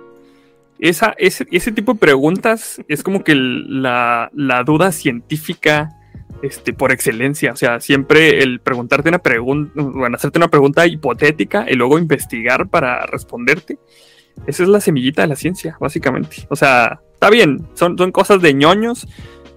[0.82, 5.90] Esa, ese, ese tipo de preguntas es como que la, la duda científica
[6.42, 7.54] este, por excelencia.
[7.54, 12.68] O sea, siempre el preguntarte una pregunta, bueno, hacerte una pregunta hipotética y luego investigar
[12.68, 13.78] para responderte.
[14.48, 16.48] Esa es la semillita de la ciencia, básicamente.
[16.50, 19.08] O sea, está bien, son, son cosas de ñoños,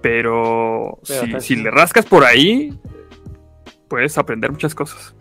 [0.01, 2.77] pero, Pero si, si le rascas por ahí,
[3.87, 5.15] puedes aprender muchas cosas.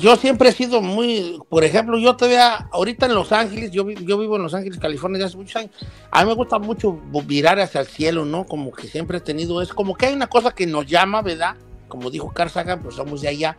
[0.00, 4.18] Yo siempre he sido muy, por ejemplo, yo todavía, ahorita en Los Ángeles, yo, yo
[4.18, 5.70] vivo en Los Ángeles, California, desde hace muchos años.
[6.10, 8.44] A mí me gusta mucho mirar hacia el cielo, ¿no?
[8.46, 9.74] Como que siempre he tenido eso.
[9.74, 11.54] Como que hay una cosa que nos llama, ¿verdad?
[11.86, 13.56] Como dijo Carl Sagan, pues somos de allá.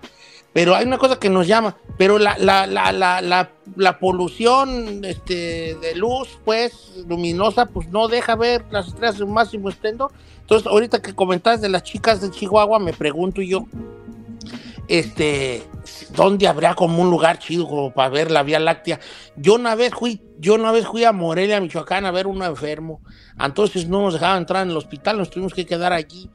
[0.51, 1.77] Pero hay una cosa que nos llama.
[1.97, 8.09] Pero la, la, la, la, la, la polución este, de luz, pues, luminosa, pues no
[8.09, 10.11] deja ver las estrellas en su máximo esplendor.
[10.41, 13.65] Entonces, ahorita que comentas de las chicas de Chihuahua, me pregunto yo,
[14.99, 15.63] este,
[16.15, 18.99] ¿dónde habrá como un lugar chido como para ver la Vía Láctea?
[19.35, 23.01] Yo una vez fui, yo una vez fui a Morelia, Michoacán, a ver un enfermo.
[23.39, 26.29] Entonces no nos dejaban entrar en el hospital, nos tuvimos que quedar allí.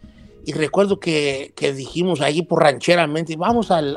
[0.47, 3.97] Y recuerdo que, que dijimos allí por rancheramente, vamos al,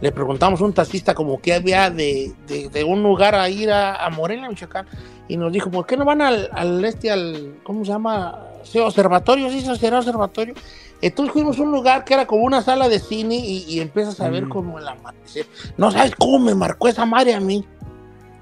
[0.00, 4.04] le preguntamos a un taxista como que había de, de- un lugar a ir a,
[4.04, 4.86] a Morelia, Michoacán.
[5.28, 8.42] Y nos dijo, ¿por qué no van al, al este, al, ¿cómo se llama?
[8.64, 10.54] Sí, observatorio, sí, será observatorio.
[11.02, 14.20] Entonces fuimos a un lugar que era como una sala de cine y, y empiezas
[14.20, 15.46] a ver como el amanecer.
[15.76, 17.64] No sabes cómo me marcó esa madre a mí.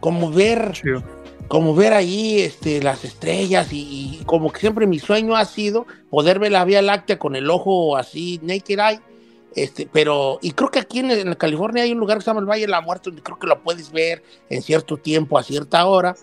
[0.00, 0.72] Como ver,
[1.48, 5.86] como ver ahí este, las estrellas y, y como que siempre mi sueño ha sido
[6.10, 9.00] poder ver la Vía Láctea con el ojo así, naked eye.
[9.56, 12.40] Este, pero, y creo que aquí en, en California hay un lugar que se llama
[12.40, 15.42] el Valle de la Muerte, donde creo que lo puedes ver en cierto tiempo, a
[15.42, 16.16] cierta hora.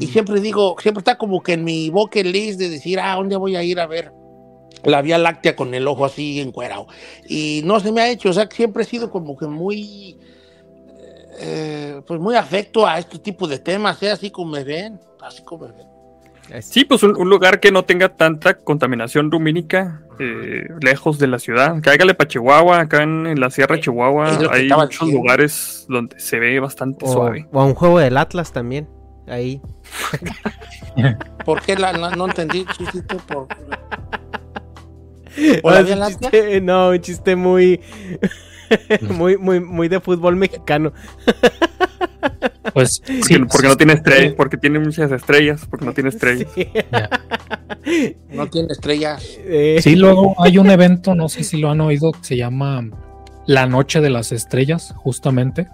[0.00, 3.36] Y siempre digo, siempre está como que en mi bucket list de decir, ah, ¿dónde
[3.36, 4.10] voy a ir a ver
[4.84, 6.86] la Vía Láctea con el ojo así encuerado?
[7.28, 10.18] Y no se me ha hecho, o sea, que siempre he sido como que muy,
[11.40, 14.10] eh, pues muy afecto a este tipo de temas, ¿eh?
[14.10, 15.88] así como me ven, así como me ven.
[16.62, 21.38] Sí, pues un, un lugar que no tenga tanta contaminación lumínica eh, lejos de la
[21.38, 21.76] ciudad.
[21.82, 25.16] Cáigale para Chihuahua, acá en, en la Sierra de Chihuahua hay muchos diciendo.
[25.18, 27.46] lugares donde se ve bastante O, suave.
[27.52, 28.88] o a un juego del Atlas también.
[29.26, 29.60] Ahí.
[31.44, 32.64] ¿Por qué la, no, no entendí,
[33.26, 33.46] por...
[36.62, 37.80] No, un chiste muy.
[39.10, 40.92] muy, muy, muy de fútbol mexicano.
[42.74, 46.48] Pues Porque, sí, porque no tiene estrellas, porque tiene muchas estrellas, porque no tiene estrellas.
[46.54, 46.68] Sí.
[48.30, 49.24] No tiene estrellas.
[49.38, 52.88] Eh, Sí, luego hay un evento, no sé si lo han oído, que se llama
[53.46, 55.66] La Noche de las Estrellas, justamente,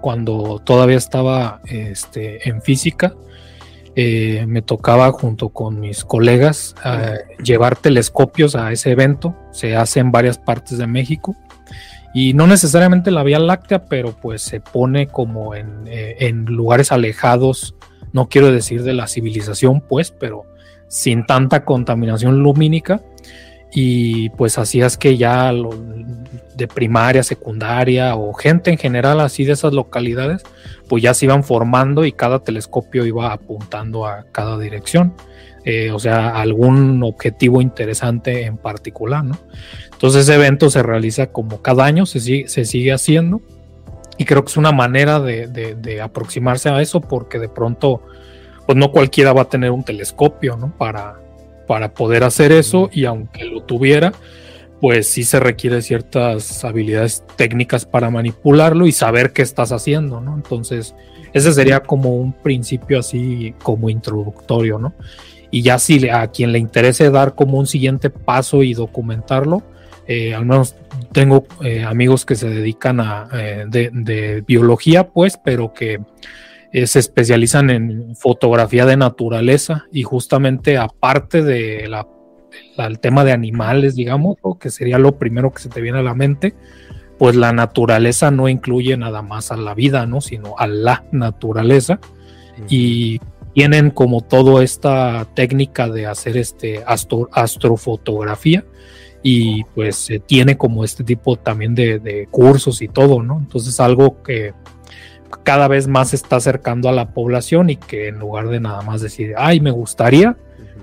[0.00, 3.14] cuando todavía estaba este, en física.
[3.98, 9.34] Eh, me tocaba junto con mis colegas eh, llevar telescopios a ese evento.
[9.52, 11.34] Se hace en varias partes de México.
[12.12, 16.92] Y no necesariamente la Vía Láctea, pero pues se pone como en, eh, en lugares
[16.92, 17.74] alejados,
[18.12, 20.44] no quiero decir de la civilización, pues, pero
[20.88, 23.00] sin tanta contaminación lumínica
[23.72, 25.52] y pues hacías que ya
[26.54, 30.42] de primaria, secundaria o gente en general así de esas localidades,
[30.88, 35.12] pues ya se iban formando y cada telescopio iba apuntando a cada dirección,
[35.64, 39.36] eh, o sea, algún objetivo interesante en particular, ¿no?
[39.92, 43.42] Entonces ese evento se realiza como cada año, se sigue, se sigue haciendo
[44.16, 48.02] y creo que es una manera de, de- de aproximarse a eso porque de pronto
[48.66, 50.72] pues no cualquiera va a tener un telescopio, ¿no?
[50.76, 51.20] Para,
[51.66, 54.12] para poder hacer eso y aunque lo tuviera,
[54.80, 60.34] pues sí se requiere ciertas habilidades técnicas para manipularlo y saber qué estás haciendo, ¿no?
[60.34, 60.94] Entonces,
[61.32, 64.94] ese sería como un principio así como introductorio, ¿no?
[65.50, 69.62] Y ya si a quien le interese dar como un siguiente paso y documentarlo,
[70.06, 70.76] eh, al menos
[71.12, 76.00] tengo eh, amigos que se dedican a eh, de, de biología, pues, pero que
[76.76, 82.06] eh, se especializan en fotografía de naturaleza y justamente aparte de la
[82.76, 86.02] el tema de animales, digamos, o que sería lo primero que se te viene a
[86.02, 86.54] la mente,
[87.18, 90.20] pues la naturaleza no incluye nada más a la vida, ¿no?
[90.20, 91.98] Sino a la naturaleza.
[92.68, 93.22] Y
[93.54, 98.66] tienen como toda esta técnica de hacer este astrofotografía
[99.22, 103.38] y pues se tiene como este tipo también de, de, cursos y todo, ¿no?
[103.38, 104.52] Entonces algo que
[105.42, 108.82] cada vez más se está acercando a la población y que en lugar de nada
[108.82, 110.36] más decir, ay, me gustaría,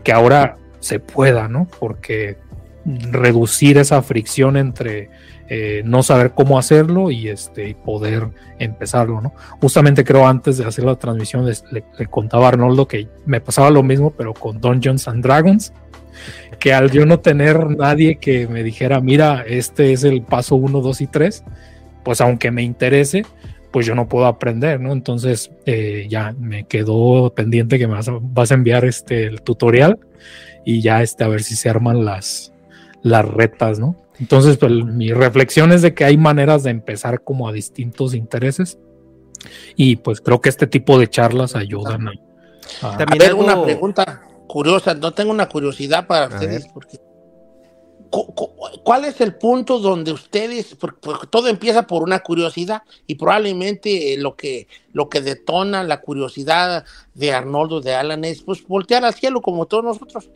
[0.04, 1.68] que ahora se pueda, ¿no?
[1.80, 2.38] Porque
[2.86, 5.10] reducir esa fricción entre
[5.50, 8.30] eh, no saber cómo hacerlo y este y poder
[8.60, 9.34] empezarlo, ¿no?
[9.62, 13.84] Justamente creo antes de hacer la transmisión le, contaba a Arnoldo que me pasaba lo
[13.84, 15.74] mismo, pero con Dungeons and Dragons,
[16.60, 20.82] que al yo no tener nadie que me dijera, mira, este es el paso 1,
[20.82, 21.44] 2 y 3,
[22.04, 23.26] pues aunque me interese,
[23.74, 24.94] pues yo no puedo aprender, ¿no?
[24.94, 29.42] Entonces eh, ya me quedó pendiente que me vas a, vas a, enviar este el
[29.42, 30.00] tutorial
[30.64, 32.54] y ya este a ver si se arman las,
[33.02, 33.96] las retas, ¿no?
[34.20, 38.78] Entonces, pues mi reflexión es de que hay maneras de empezar como a distintos intereses
[39.76, 42.98] y pues creo que este tipo de charlas ayudan a...
[42.98, 47.00] También a una pregunta curiosa, no tengo una curiosidad para ustedes, porque
[48.84, 51.00] ¿Cuál es el punto donde ustedes, porque,
[51.32, 57.34] todo empieza por una curiosidad y probablemente lo que, lo que detona la curiosidad de
[57.34, 60.30] Arnoldo de Alan es pues voltear al cielo como todos nosotros.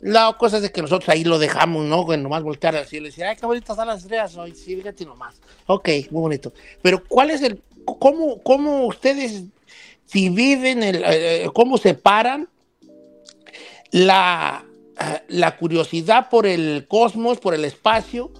[0.00, 2.04] La cosa es que nosotros ahí lo dejamos, ¿no?
[2.16, 5.04] nomás voltear al cielo y decir, ay, qué bonitas están las estrellas hoy, sí, fíjate
[5.04, 5.34] nomás.
[5.66, 6.52] Ok, muy bonito.
[6.82, 9.42] Pero ¿cuál es el, cómo, cómo ustedes,
[10.04, 12.48] si viven, el, eh, cómo separan
[13.90, 14.73] la eh,
[15.28, 18.30] la curiosidad por el cosmos, por el espacio,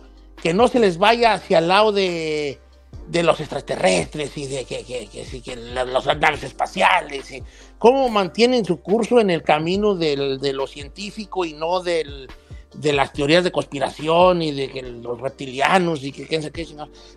[0.43, 2.61] que no se les vaya hacia el lado de,
[3.09, 7.43] de los extraterrestres y de que, que, que, los naves espaciales, y
[7.79, 12.29] cómo mantienen su curso en el camino del, de lo científico y no del,
[12.75, 16.67] de las teorías de conspiración y de que los reptilianos y que sé qué.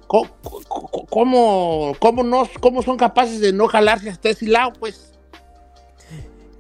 [0.08, 0.30] ¿Cómo,
[1.10, 4.74] cómo, cómo, no, ¿Cómo son capaces de no jalarse hasta ese lado?
[4.80, 5.17] Pues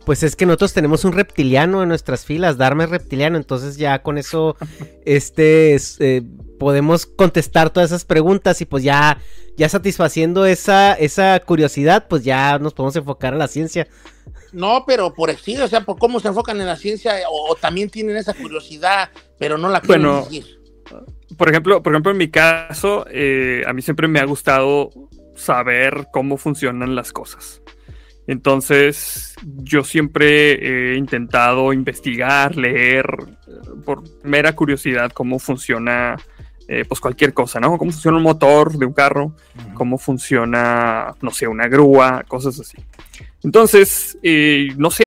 [0.07, 4.17] pues es que nosotros tenemos un reptiliano en nuestras filas, Darme reptiliano, entonces ya con
[4.17, 4.55] eso
[5.03, 6.21] este eh,
[6.57, 9.17] podemos contestar todas esas preguntas y pues ya
[9.57, 13.85] ya satisfaciendo esa esa curiosidad, pues ya nos podemos enfocar en la ciencia.
[14.53, 17.89] No, pero por sí, o sea, por cómo se enfocan en la ciencia o, también
[17.89, 20.57] tienen esa curiosidad, pero no la quieren bueno, decir.
[21.37, 24.89] Por ejemplo, por ejemplo, en mi caso, eh, a mí siempre me ha gustado
[25.35, 27.61] saber cómo funcionan las cosas.
[28.27, 33.05] Entonces, yo siempre he intentado investigar, leer,
[33.85, 36.17] por mera curiosidad, cómo funciona
[36.67, 37.77] eh, pues cualquier cosa, ¿no?
[37.77, 39.33] Cómo funciona un motor de un carro,
[39.73, 42.77] cómo funciona, no sé, una grúa, cosas así.
[43.41, 45.06] Entonces, eh, no sé.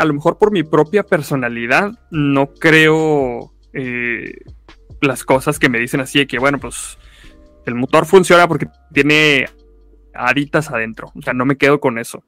[0.00, 4.38] a lo mejor por mi propia personalidad, no creo eh,
[5.00, 6.98] las cosas que me dicen así de que, bueno, pues
[7.66, 9.46] el motor funciona porque tiene
[10.14, 11.12] aditas adentro.
[11.14, 12.22] O sea, no me quedo con eso.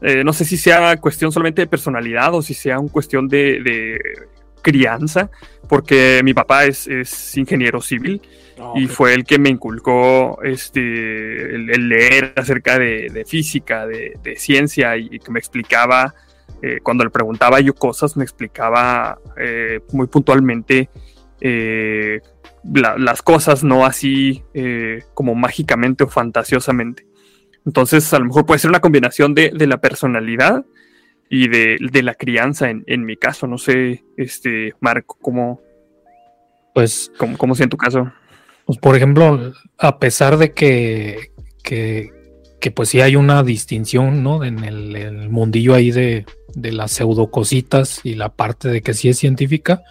[0.00, 4.00] Eh, no sé si sea cuestión solamente de personalidad o si sea una cuestión de,
[4.62, 5.28] crianza,
[5.68, 6.88] porque mi papá es,
[7.36, 8.22] ingeniero civil
[8.60, 14.96] ah, y fue el que me inculcó este, el, leer acerca de, física, de, ciencia
[14.96, 16.14] y que me explicaba
[16.62, 20.88] eh, cuando le preguntaba yo cosas, me explicaba eh, muy puntualmente
[21.40, 22.20] eh,
[22.72, 24.44] las cosas, no así
[25.14, 27.04] como mágicamente o fantasiosamente.
[27.66, 30.64] Entonces, a lo mejor puede ser una combinación de, la personalidad
[31.28, 33.48] y de, la crianza en, mi caso.
[33.48, 35.60] No sé, este, Marco, ¿cómo,
[36.72, 38.12] pues, cómo, cómo en tu caso?
[38.64, 41.32] Pues, por ejemplo, a pesar de que,
[41.64, 42.21] que
[42.62, 44.44] que pues sí hay una distinción, ¿no?
[44.44, 49.08] En el, el mundillo ahí de, de las pseudocositas y la parte de que sí
[49.08, 49.82] es científica.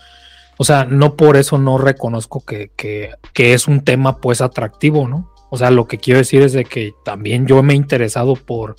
[0.57, 5.05] O sea, no por eso no reconozco que, que, que es un tema pues atractivo,
[5.05, 5.33] ¿no?
[5.49, 8.77] O sea, lo que quiero decir es de que también yo me he interesado por,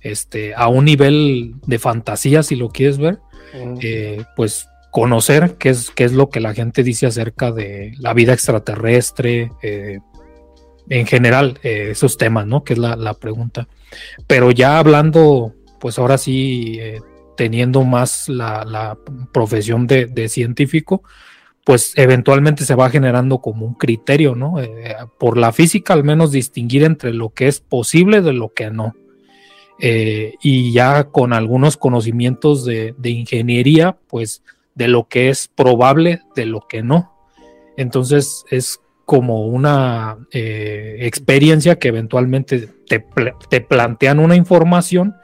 [0.00, 3.18] este, a un nivel de fantasía, si lo quieres ver,
[3.82, 8.14] eh, pues conocer qué es, qué es lo que la gente dice acerca de la
[8.14, 9.98] vida extraterrestre, eh,
[10.88, 12.64] en general, eh, esos temas, ¿no?
[12.64, 13.68] Que es la, la, pregunta.
[14.26, 17.00] Pero ya hablando, pues ahora sí, eh,
[17.36, 18.98] teniendo más la, la
[19.32, 21.02] profesión de, de, científico,
[21.64, 24.60] pues eventualmente se va generando como un criterio, ¿no?
[24.60, 28.70] Eh, por la física, al menos distinguir entre lo que es posible de lo que
[28.70, 28.94] no.
[29.76, 34.42] Y ya con algunos conocimientos de, de, ingeniería, pues
[34.74, 37.12] de lo que es probable de lo que no.
[37.76, 43.04] Entonces es como una eh, experiencia que eventualmente te,
[43.48, 45.14] te, plantean una información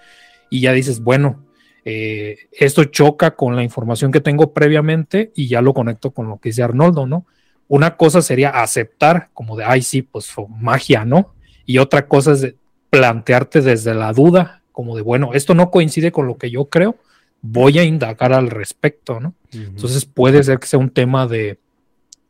[0.50, 1.46] y ya dices, bueno,
[1.84, 6.38] eh, esto choca con la información que tengo previamente y ya lo conecto con lo
[6.38, 7.26] que dice Arnoldo, ¿no?
[7.68, 11.34] Una cosa sería aceptar como de, ay, sí, pues magia, ¿no?
[11.64, 12.54] Y otra cosa es
[12.90, 16.96] plantearte desde la duda, como de, bueno, esto no coincide con lo que yo creo,
[17.40, 19.34] voy a indagar al respecto, ¿no?
[19.54, 19.68] Uh -huh.
[19.68, 21.58] Entonces puede ser que sea un tema de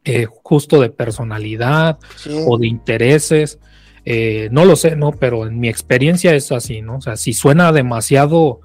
[0.04, 2.30] eh, justo de personalidad sí.
[2.46, 3.58] o de intereses,
[4.04, 5.12] eh, no lo sé, ¿no?
[5.12, 6.96] Pero en mi experiencia es así, ¿no?
[6.96, 8.60] O sea, si suena demasiado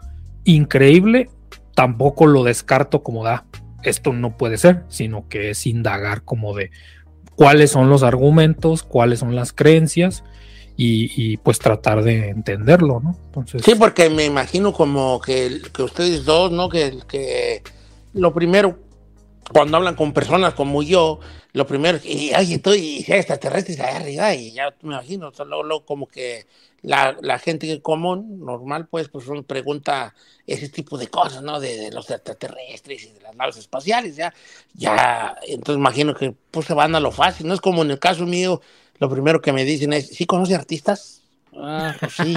[0.46, 1.30] increíble,
[1.74, 3.46] tampoco lo descarto como da,
[3.84, 6.72] esto no puede ser, sino que es indagar como de
[7.36, 10.24] cuáles son los argumentos, cuáles son las creencias
[10.78, 13.18] y, y, pues tratar de entenderlo, ¿no?
[13.28, 13.62] Entonces...
[13.64, 16.70] Sí, porque me imagino como que, que ustedes dos, ¿no?
[16.70, 17.62] Que, que,
[18.14, 18.80] lo primero,
[19.52, 21.20] cuando hablan con personas como yo,
[21.54, 26.08] lo primero, y ay, estoy extraterrestres allá arriba, y ya me imagino, solo, lo, como
[26.08, 26.46] que
[26.82, 30.14] la, la, gente común, normal, pues, pues uno pregunta
[30.48, 31.60] ese tipo de cosas, ¿no?
[31.60, 34.34] De, de, los extraterrestres y de las naves espaciales, ya,
[34.74, 38.00] ya, entonces imagino que pues se van a lo fácil, no es como en el
[38.00, 38.62] caso mío,
[39.00, 41.25] lo primero que me dicen es, ¿sí conoce artistas?
[41.58, 42.36] Ah, pues sí.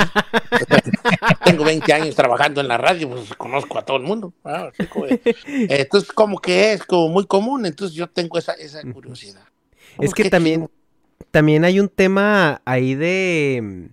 [1.45, 4.33] Tengo 20 años trabajando en la radio, pues conozco a todo el mundo.
[4.45, 5.07] Ah, sí, como,
[5.47, 9.43] entonces, como que es como muy común, entonces yo tengo esa, esa curiosidad.
[9.99, 10.71] Es que también,
[11.31, 13.91] también hay un tema ahí de...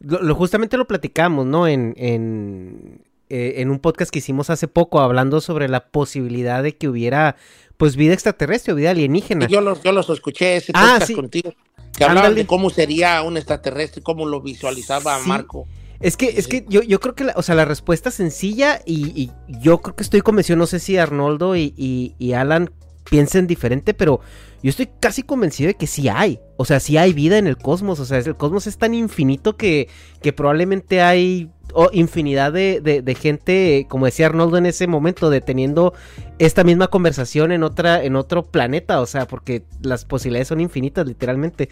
[0.00, 1.66] Lo, lo justamente lo platicamos, ¿no?
[1.66, 6.76] En, en, eh, en un podcast que hicimos hace poco, hablando sobre la posibilidad de
[6.76, 7.36] que hubiera,
[7.76, 9.46] pues, vida extraterrestre o vida alienígena.
[9.46, 11.14] Yo los, yo los escuché ese ah, podcast sí.
[11.14, 11.52] contigo.
[11.96, 12.42] Que hablaban Ándale.
[12.42, 15.28] de cómo sería un extraterrestre, cómo lo visualizaba sí.
[15.28, 15.66] Marco.
[16.00, 18.80] Es que, es que yo, yo creo que, la, o sea, la respuesta es sencilla
[18.84, 22.72] y, y, yo creo que estoy convencido, no sé si Arnoldo y, y, y, Alan
[23.08, 24.20] piensen diferente, pero
[24.62, 26.40] yo estoy casi convencido de que sí hay.
[26.56, 28.00] O sea, sí hay vida en el cosmos.
[28.00, 29.88] O sea, el cosmos es tan infinito que,
[30.22, 31.50] que probablemente hay
[31.92, 35.92] infinidad de, de, de, gente, como decía Arnoldo en ese momento, deteniendo
[36.38, 39.00] esta misma conversación en otra, en otro planeta.
[39.00, 41.68] O sea, porque las posibilidades son infinitas, literalmente.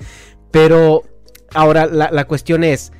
[0.51, 1.03] Pero
[1.55, 2.93] ahora la, la cuestión es.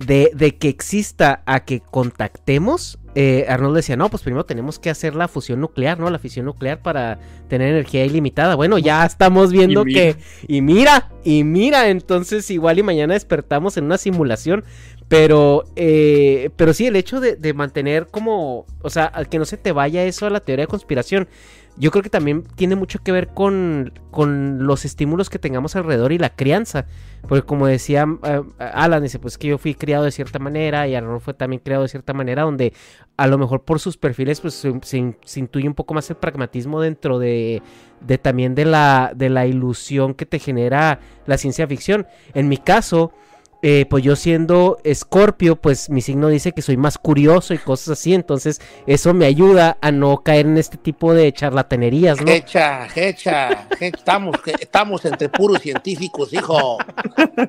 [0.00, 4.90] De, de, que exista a que contactemos, eh, Arnold decía, no, pues primero tenemos que
[4.90, 6.08] hacer la fusión nuclear, ¿no?
[6.10, 7.18] La fisión nuclear para
[7.48, 8.54] tener energía ilimitada.
[8.54, 10.16] Bueno, ya estamos viendo y que...
[10.46, 14.64] Y mira, y mira, entonces igual y mañana despertamos en una simulación.
[15.08, 19.56] Pero, eh, pero sí, el hecho de, de, mantener como, o sea, que no se
[19.56, 21.26] te vaya eso a la teoría de conspiración,
[21.80, 26.12] yo creo que también tiene mucho que ver con, con los estímulos que tengamos alrededor
[26.12, 26.84] y la crianza.
[27.26, 30.94] Porque como decía uh, Alan, dice, pues que yo fui criado de cierta manera y
[30.94, 32.74] Arnold fue también criado de cierta manera, donde
[33.16, 36.82] a lo mejor por sus perfiles pues se, se intuye un poco más el pragmatismo
[36.82, 37.62] dentro de,
[38.00, 42.06] de también de la, de la ilusión que te genera la ciencia ficción.
[42.34, 43.12] En mi caso
[43.62, 47.98] eh, pues yo siendo escorpio, pues mi signo dice que soy más curioso y cosas
[47.98, 52.30] así, entonces eso me ayuda a no caer en este tipo de charlatanerías, ¿no?
[52.30, 56.78] Hecha, hecha, estamos, estamos entre puros científicos, hijo.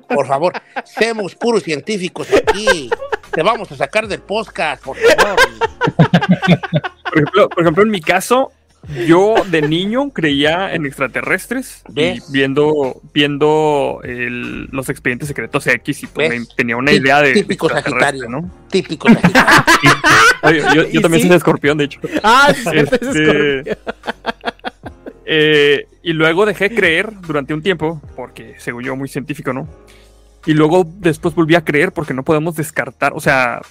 [0.09, 2.89] Por favor, seamos puros científicos aquí.
[3.31, 5.39] Te vamos a sacar del podcast, por favor.
[7.03, 8.51] Por ejemplo, por ejemplo en mi caso,
[9.07, 16.07] yo de niño creía en extraterrestres y viendo, viendo el, los expedientes secretos X y
[16.07, 17.33] pues me, tenía una idea de.
[17.33, 18.49] Típico Sagitario, ¿no?
[18.69, 19.53] Típico Sagitario.
[20.73, 21.27] Yo, yo también sí?
[21.27, 21.99] soy escorpión, de hecho.
[22.23, 23.77] Ah, sí, este,
[25.25, 29.67] eh, y luego dejé creer durante un tiempo, porque según yo, muy científico, ¿no?
[30.45, 33.61] Y luego después volví a creer porque no podemos descartar, o sea,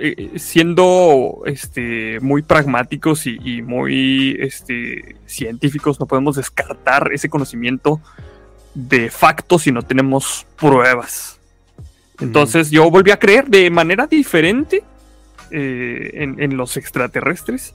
[0.00, 8.00] eh, siendo este, muy pragmáticos y, y, muy este, científicos, no podemos descartar ese conocimiento
[8.74, 11.38] de facto si no tenemos pruebas.
[12.20, 14.82] Entonces yo volví a creer de manera diferente
[15.50, 17.74] eh, en, en los extraterrestres,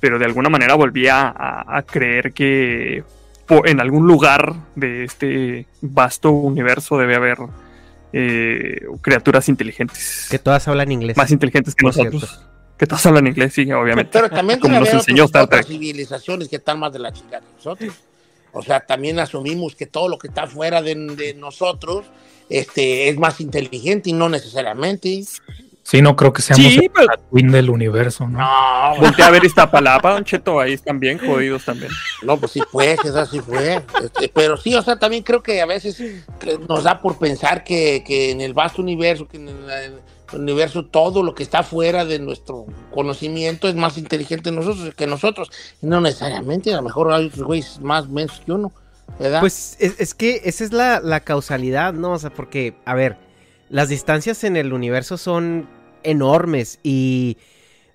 [0.00, 3.04] pero de alguna manera volví a, a- a creer que
[3.48, 7.38] en algún lugar de este vasto universo debe haber
[8.12, 10.26] eh, criaturas inteligentes.
[10.30, 11.16] Que todas hablan inglés.
[11.16, 12.22] Más inteligentes que nosotros.
[12.24, 12.46] cierto.
[12.78, 14.10] Que todos hablan inglés, sí, obviamente.
[14.12, 17.40] Pero también como nos enseñó otros- Star otras civilizaciones que están más de la chingada
[17.40, 17.94] que nosotros.
[18.52, 22.04] O sea, también asumimos que todo lo que está fuera de, de nosotros
[22.48, 25.24] este, es más inteligente y no necesariamente.
[25.88, 28.40] Sí, no creo que seamos Sí, el pero- Tatooine del universo, ¿no?
[28.40, 31.92] No, Voltea a ver Iztapalapa, Don Cheto, ahí están bien jodidos también.
[32.22, 33.80] No, pues sí fue, esa sí fue.
[34.02, 35.96] Este, pero sí, o sea, también creo que a veces
[36.40, 40.40] que nos da por pensar que, que en el vasto universo, que en el, el
[40.40, 45.52] universo todo lo que está fuera de nuestro conocimiento es más inteligente nosotros, que nosotros.
[45.80, 48.72] Y no necesariamente, a lo mejor hay otros güeyes más mensos que uno,
[49.20, 49.38] ¿verdad?
[49.38, 52.10] Pues es, es que esa es la, la causalidad, ¿no?
[52.14, 53.18] O sea, porque, a ver,
[53.68, 55.68] las distancias en el universo son
[56.06, 57.36] enormes y,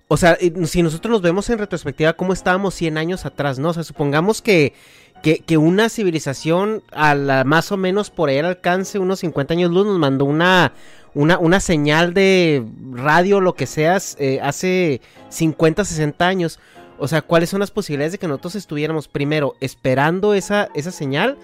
[0.08, 0.36] o sea,
[0.66, 3.70] si nosotros nos vemos en retrospectiva, ¿cómo estábamos 100 años atrás, no?
[3.70, 4.74] O sea, supongamos que,
[5.22, 9.54] que, que una civilización a la más o menos por ahí al alcance, unos 50
[9.54, 10.74] años luz, nos mandó una,
[11.14, 15.00] una, una señal de radio, lo que seas, eh, hace
[15.30, 16.58] 50, 60 años.
[16.98, 21.38] O sea, ¿cuáles son las posibilidades de que nosotros estuviéramos primero esperando esa, esa señal?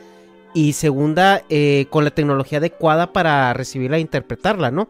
[0.55, 4.89] Y segunda, eh, con la tecnología adecuada para recibirla e interpretarla, ¿no?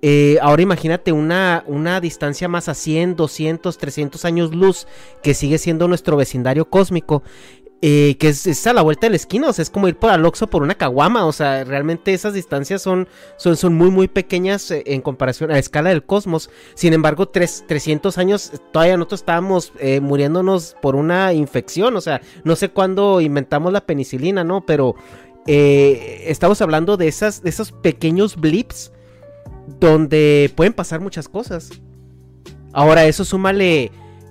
[0.00, 4.86] Eh, ahora imagínate una, una distancia más a 100, 200, 300 años luz
[5.22, 7.22] que sigue siendo nuestro vecindario cósmico.
[7.80, 10.10] eh, que es, a la vuelta de la esquina, o sea, es como ir por
[10.10, 14.08] al Oxxo por una caguama, o sea, realmente esas distancias son, son, son muy, muy
[14.08, 16.50] pequeñas eh, en comparación a la escala del cosmos.
[16.74, 19.72] Sin embargo, tres, 300 años todavía nosotros estábamos
[20.02, 24.66] muriéndonos por una infección, o sea, no sé cuándo inventamos la penicilina, ¿no?
[24.66, 24.96] Pero
[25.46, 28.90] estamos hablando de, esas, de esos pequeños blips
[29.80, 31.70] donde pueden pasar muchas cosas.
[32.72, 33.90] Ahora, eso súmale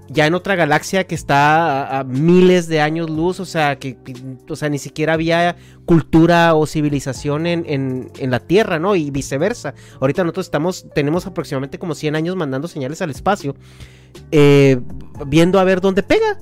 [0.10, 3.98] ya en otra galaxia que está a, miles de años luz, o sea, que,
[4.50, 8.96] o sea, ni siquiera había cultura o civilización en, en- en la Tierra, ¿no?
[8.96, 9.74] Y viceversa.
[10.00, 13.56] Ahorita nosotros estamos, tenemos aproximadamente como 100 años mandando señales al espacio,
[14.32, 14.80] eh,
[15.26, 16.40] viendo a ver dónde pega.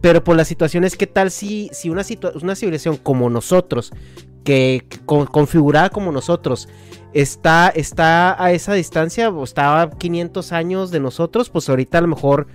[0.00, 2.02] Pero por la situación es que tal si, si una,
[2.42, 3.92] una civilización como nosotros,
[4.44, 6.68] que, que con- configurada como nosotros,
[7.14, 12.00] está, está a esa distancia, o está a 500 años de nosotros, pues ahorita a
[12.02, 12.46] lo mejor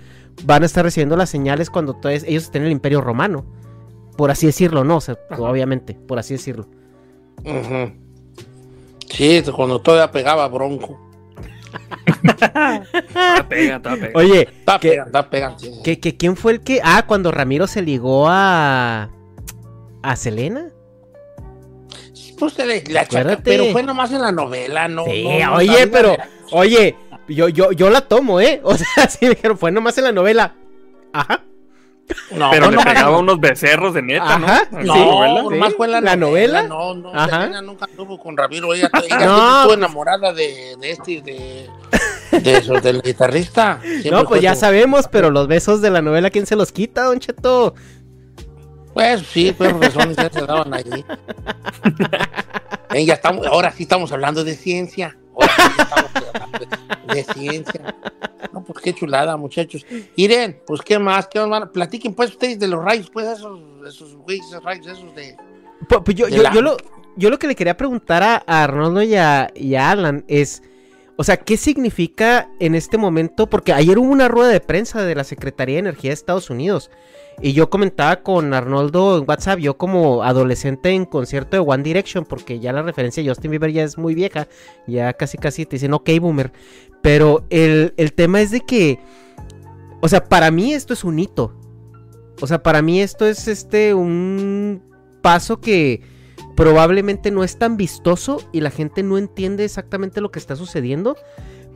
[0.44, 3.44] van a estar recibiendo las señales cuando todos- ellos estén en el Imperio Romano.
[4.16, 4.96] Por así decirlo, ¿no?
[4.98, 6.66] O sea, obviamente, por así decirlo.
[9.08, 11.00] Sí, cuando todavía pegaba bronco.
[13.48, 14.10] Pega, pega.
[14.14, 15.58] Oye, Está ¿qué- pegando, está pegando.
[15.58, 15.72] sí.
[15.84, 16.80] ¿qué, qué- quién fue el que...?
[16.82, 19.10] Ah, cuando Ramiro se ligó a...
[20.02, 20.68] ¿A Selena?
[22.38, 25.04] Pues se le- la chaca, pero fue nomás en la novela, ¿no?
[25.04, 26.16] Sí, no- no oye, pero...
[26.52, 26.96] Oye,
[27.28, 28.60] yo, yo, yo la tomo, ¿eh?
[28.64, 30.54] O sea, sí me dijeron, fue nomás en la novela.
[31.12, 31.44] Ajá.
[32.32, 34.46] No, Pero le pegaba unos becerros de neta, ¿no?
[34.46, 35.40] Ajá, No, la novela.
[35.42, 35.48] sí.
[35.50, 36.62] nomás fue la, ¿La novela?
[36.62, 37.42] No, no, Ajá.
[37.42, 38.72] Selena nunca anduvo con Ramiro.
[38.74, 39.56] Ella, ella No.
[39.60, 41.68] estuvo enamorada de, de este, de,
[42.40, 43.80] de esos, del guitarrista.
[43.82, 46.72] Siempre No, pues ya su- sabemos, pero los besos de la novela, ¿quién se los
[46.72, 47.74] quita, Don Cheto?
[48.94, 50.70] Pues sí, razones ya se daban.
[52.90, 55.16] Ven, ya estamos, ahora sí estamos hablando de ciencia.
[55.34, 56.58] Ahora sí estamos hablando
[57.08, 57.94] de, de ciencia.
[58.52, 59.86] No, pues qué chulada, muchachos.
[60.16, 61.68] Miren, pues qué más, qué más.
[61.68, 65.36] Platiquen pues ustedes de los rayos, pues esos, esos güeyes, esos rayos, esos de...
[65.88, 66.76] Pu- pues yo, De yo, la- yo lo,
[67.16, 70.62] yo lo que le quería preguntar a, a Arnoldo y a, y a Alan es,
[71.16, 73.48] o sea, ¿qué significa en este momento?
[73.48, 76.90] Porque ayer hubo una rueda de prensa de la Secretaría de Energía de Estados Unidos
[77.42, 82.24] y yo comentaba con Arnoldo en WhatsApp, yo como adolescente en concierto de One Direction,
[82.24, 84.46] porque ya la referencia de Justin Bieber ya es muy vieja,
[84.86, 86.52] ya casi casi te dicen, ok, boomer,
[87.02, 88.98] pero el, el tema es de que,
[90.02, 91.54] o sea, para mí esto es un hito.
[92.42, 94.82] O sea, para mí esto es este un
[95.22, 96.00] paso que
[96.56, 101.16] probablemente no es tan vistoso y la gente no entiende exactamente lo que está sucediendo.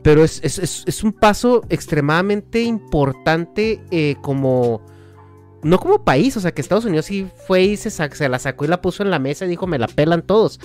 [0.01, 4.81] Pero es, es- es- un paso extremadamente importante eh, como...
[5.65, 8.67] No como país, o sea que Estados Unidos sí fue y se, la sacó y
[8.67, 10.59] la puso en la mesa y dijo me la pelan todos.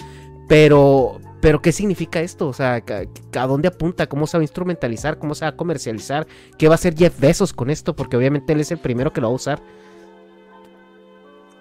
[0.46, 2.48] Pero, pero ¿qué significa esto?
[2.48, 4.08] O sea, ¿a, a dónde apunta?
[4.08, 5.18] ¿Cómo se va a instrumentalizar?
[5.18, 6.26] ¿Cómo se va a comercializar?
[6.58, 7.96] ¿Qué va a hacer Jeff Bezos con esto?
[7.96, 9.62] Porque obviamente él es el primero que lo va a usar.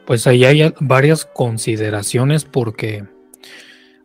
[0.06, 3.06] Pues ahí hay varias consideraciones porque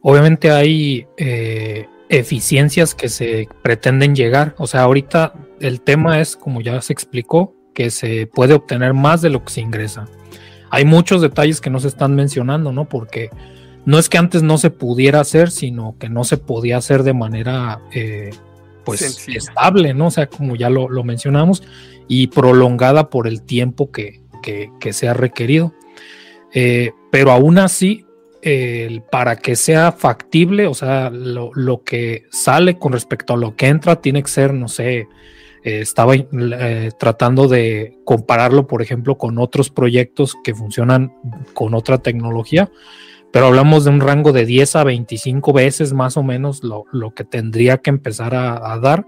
[0.01, 4.55] obviamente hay eh, eficiencias que se pretenden llegar.
[4.59, 9.21] O sea, ahorita el tema es, como ya se explicó, que se puede obtener más
[9.21, 10.07] de lo que se ingresa.
[10.71, 12.89] Hay muchos detalles que no se están mencionando, ¿no?
[12.89, 13.31] Porque
[13.85, 17.13] no es que antes no se pudiera hacer, sino que no se podía hacer de
[17.13, 18.31] manera eh,
[18.85, 19.39] pues Sencilla.
[19.39, 20.07] estable, ¿no?
[20.07, 21.63] O sea, como ya lo, lo mencionamos,
[22.09, 25.75] y prolongada por el tiempo que, que, que se ha requerido.
[26.53, 28.07] Eh, pero aún así,
[29.11, 33.69] para que sea factible, o sea, lo, lo que sale con respecto a lo que
[33.69, 35.09] entra tiene que ser, no sé,
[35.65, 41.15] eh, estaba eh, tratando de compararlo, por ejemplo, con otros proyectos que funcionan
[41.55, 42.71] con otra tecnología,
[43.33, 47.15] pero hablamos de un rango de 10 a 25 veces más o menos lo, lo
[47.15, 49.07] que tendría que empezar a, a dar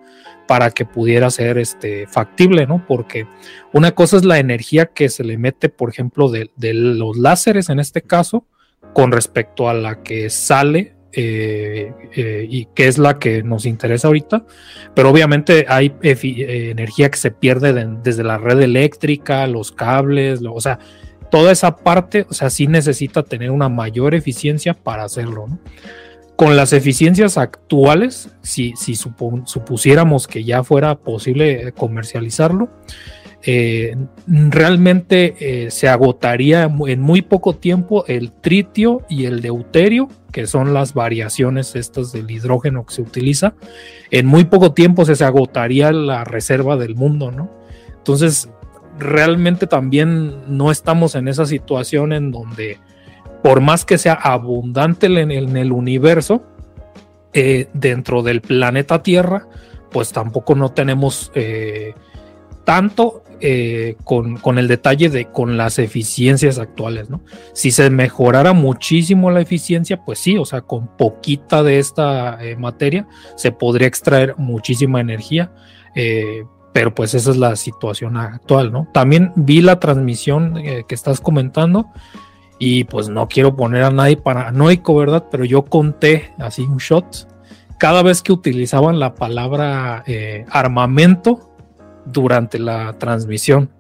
[0.49, 2.85] para que pudiera ser este, factible, ¿no?
[2.89, 3.27] Porque
[3.73, 7.69] una cosa es la energía que se le mete, por ejemplo, de, de los láseres
[7.69, 8.47] en este caso,
[8.95, 14.07] con respecto a la que sale eh, eh, y que es la que nos interesa
[14.09, 14.45] ahorita,
[14.95, 20.43] pero obviamente hay eh, energía que se pierde de- desde la red eléctrica, los cables,
[20.43, 20.79] lo- o sea,
[21.31, 25.59] toda esa parte, o sea, sí necesita tener una mayor eficiencia para hacerlo, ¿no?
[26.37, 32.69] Con las eficiencias actuales, si, si supusiéramos que ya fuera posible comercializarlo,
[33.49, 40.49] eh, realmente eh, se agotaría en muy poco tiempo el tritio y el deuterio, que
[40.49, 43.55] son las variaciones estas del hidrógeno que se utiliza.
[44.11, 47.49] En muy poco tiempo se, se agotaría la reserva del mundo, ¿no?
[47.97, 48.51] Entonces,
[48.99, 52.81] realmente también no estamos en esa situación en donde,
[53.45, 56.43] por más que sea abundante en el, universo,
[57.33, 59.47] eh, dentro del planeta Tierra,
[59.93, 61.31] pues tampoco no tenemos
[62.67, 67.21] tanto eh, con, con el detalle de con las eficiencias actuales, ¿no?
[67.55, 72.57] Si se mejorara muchísimo la eficiencia, pues sí, o sea, con poquita de esta eh,
[72.57, 73.07] materia
[73.37, 75.53] se podría extraer muchísima energía,
[75.95, 78.89] eh, pero pues esa es la situación actual, ¿no?
[78.93, 81.87] También vi la transmisión eh, que estás comentando
[82.59, 85.27] y pues no quiero poner a nadie paranoico, ¿verdad?
[85.31, 87.29] Pero yo conté así un shot
[87.79, 91.46] cada vez que utilizaban la palabra eh, armamento
[92.07, 93.71] durante la transmisión.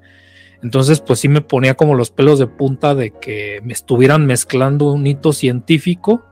[0.62, 4.92] Entonces, pues sí me ponía como los pelos de punta de que me estuvieran mezclando
[4.92, 6.24] un hito científico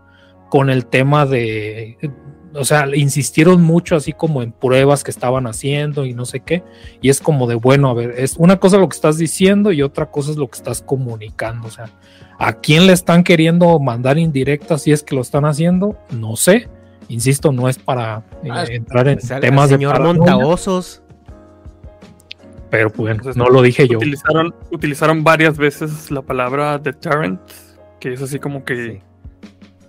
[0.50, 1.98] con el tema de,
[2.54, 6.62] o sea, insistieron mucho así como en pruebas que estaban haciendo y no sé qué.
[7.00, 9.82] Y es como de, bueno, a ver, es una cosa lo que estás diciendo y
[9.82, 11.68] otra cosa es lo que estás comunicando.
[11.68, 11.90] O sea,
[12.38, 15.98] ¿a quién le están queriendo mandar indirectas si es que lo están haciendo?
[16.10, 16.68] No sé.
[17.08, 21.02] Insisto, no es para eh, Ah, entrar en temas de señor Montaosos.
[22.76, 23.98] Pero bueno, Entonces, no lo dije yo.
[23.98, 27.40] Utilizaron, utilizaron varias veces la palabra deterrent,
[28.00, 29.00] que es así como que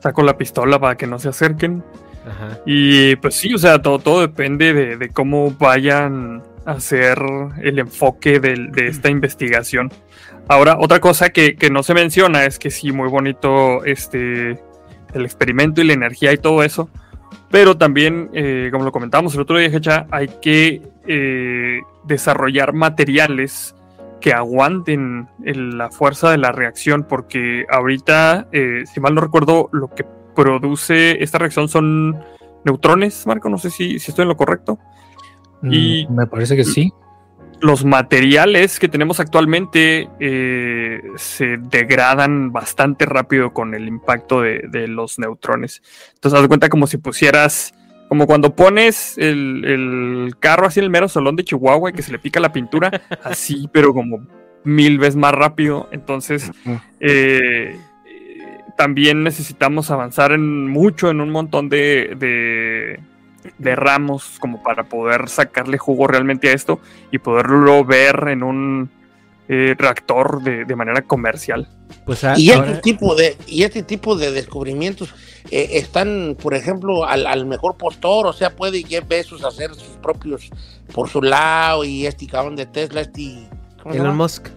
[0.01, 1.83] saco la pistola para que no se acerquen.
[2.27, 2.59] Ajá.
[2.65, 7.17] Y pues sí, o sea, todo, todo depende de, de cómo vayan a hacer
[7.63, 9.91] el enfoque del- de, esta investigación.
[10.47, 14.59] Ahora, otra cosa que, que no se menciona es que sí, muy bonito este
[15.13, 16.89] el experimento y la energía y todo eso.
[17.51, 23.75] Pero también, eh, como lo comentábamos el otro día, Hecha, hay que eh, desarrollar materiales
[24.19, 29.69] que aguanten el- la fuerza de la reacción, porque ahorita, eh, si mal no recuerdo,
[29.71, 30.03] lo que
[30.35, 32.17] produce esta reacción son
[32.63, 34.79] neutrones, Marco, no sé si, si estoy en lo correcto.
[35.61, 36.91] Mm, y- me parece que sí.
[37.61, 44.87] Los materiales que tenemos actualmente eh, se degradan bastante rápido con el impacto de, de
[44.87, 45.81] los neutrones.
[46.15, 47.73] Entonces, haz de cuenta como si pusieras,
[48.09, 52.01] como cuando pones el, el carro así en el mero solón de Chihuahua y que
[52.01, 54.27] se le pica la pintura, así, pero como
[54.65, 55.87] mil veces más rápido.
[55.91, 56.51] Entonces,
[56.99, 62.99] eh, eh, también necesitamos avanzar en mucho en un montón de, de,
[63.57, 66.79] de ramos como para poder sacarle jugo realmente a esto
[67.11, 68.89] y poderlo ver en un
[69.47, 71.67] eh, reactor de, de manera comercial.
[72.05, 75.13] Pues a- Y ahora- este tipo de, y este tipo de descubrimientos
[75.51, 79.97] eh, están, por ejemplo, al, al mejor postor, o sea, puede Jeff Bezos hacer sus
[80.01, 80.49] propios
[80.93, 83.47] por su lado y este cabrón de Tesla, este
[83.83, 84.17] ¿cómo se Elon?
[84.17, 84.47] Musk.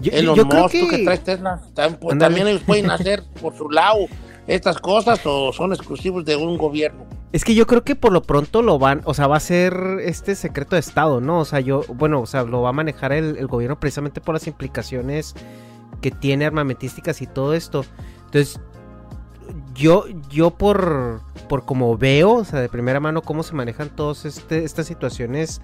[0.00, 2.90] Yo, Elon yo creo Musk, tú que, que traes Tesla, también, pues, también ellos pueden
[2.90, 4.06] hacer por su lado
[4.48, 7.06] estas cosas o son exclusivos de un gobierno.
[7.32, 9.74] Es que yo creo que por lo pronto lo van, o sea, va a ser
[10.02, 11.40] este secreto de estado, ¿no?
[11.40, 14.46] O sea, yo, bueno, o sea, lo va a manejar el, gobierno precisamente por las
[14.46, 15.34] implicaciones
[16.02, 17.84] que tiene armamentísticas y todo esto.
[18.26, 18.60] Entonces,
[19.74, 24.26] yo, yo por, por como veo, o sea, de primera mano cómo se manejan todas
[24.26, 25.62] este, estas situaciones,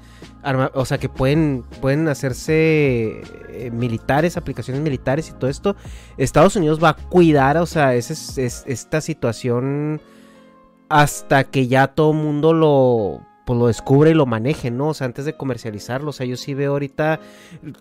[0.73, 5.77] o sea, que pueden, pueden hacerse eh, militares, aplicaciones militares y todo esto,
[6.17, 10.01] Estados Unidos va a cuidar, o sea, ese es- es- esta situación
[10.89, 14.89] hasta que ya todo mundo lo pues lo descubre y lo maneje, ¿no?
[14.89, 16.11] O sea, antes de comercializarlo.
[16.11, 17.19] O sea, yo sí veo ahorita.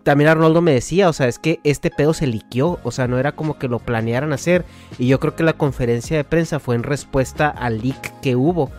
[0.04, 2.80] También Arnoldo me decía, o sea, es que este pedo se liqueó.
[2.84, 4.64] O sea, no era como que lo planearan hacer.
[4.98, 8.72] Y yo creo que la conferencia de prensa fue en respuesta al leak que hubo.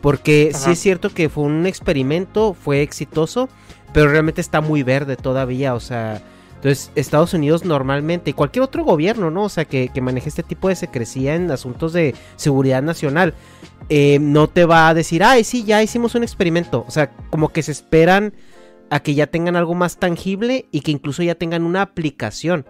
[0.00, 3.48] Porque sí es cierto que fue un experimento, fue exitoso,
[3.92, 5.74] pero realmente está muy verde todavía.
[5.74, 6.22] O sea,
[6.58, 9.44] entonces Estados Unidos normalmente, y cualquier otro gobierno, ¿no?
[9.44, 13.34] O sea, que, que maneje este tipo de secrecía en asuntos de seguridad nacional,
[13.88, 16.84] eh, no te va a decir, ay, sí, ya hicimos un experimento.
[16.88, 18.34] O sea, como que se esperan
[18.90, 22.66] a que ya tengan algo más tangible y que incluso ya tengan una aplicación.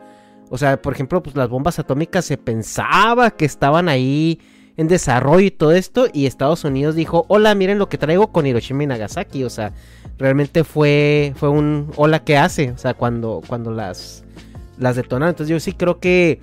[0.51, 4.39] O sea, por ejemplo, pues las bombas atómicas se pensaba que estaban ahí
[4.79, 6.07] en desarrollo y todo esto.
[6.11, 9.45] Y Estados Unidos dijo, hola, miren lo que traigo con Hiroshima y Nagasaki.
[9.45, 9.73] O sea,
[10.17, 12.71] realmente fue, fue un hola que hace.
[12.71, 14.25] O sea, cuando, cuando las,
[14.79, 15.31] las detonaron.
[15.31, 16.39] Entonces yo sí creo que,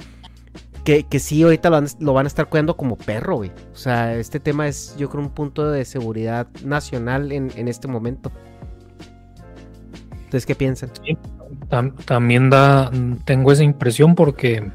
[0.84, 1.70] que, sí, ahorita
[2.00, 3.52] lo van, a estar cuidando como perro, güey.
[3.74, 7.88] O sea, este tema es yo creo un punto de seguridad nacional en, en este
[7.88, 8.34] momento.
[10.12, 10.92] Entonces, ¿qué piensan?
[11.06, 11.18] Sí,
[11.70, 12.92] tam, también da,
[13.24, 14.72] tengo esa impresión porque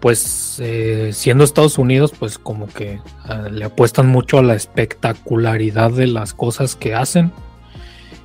[0.00, 5.90] pues eh, siendo Estados Unidos, pues como que uh, le apuestan mucho a la espectacularidad
[5.90, 7.32] de las cosas que hacen.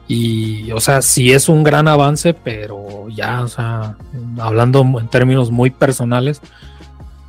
[0.08, 3.98] Y, o sea, sí es un gran avance, pero ya, o sea,
[4.40, 6.42] hablando en términos muy personales,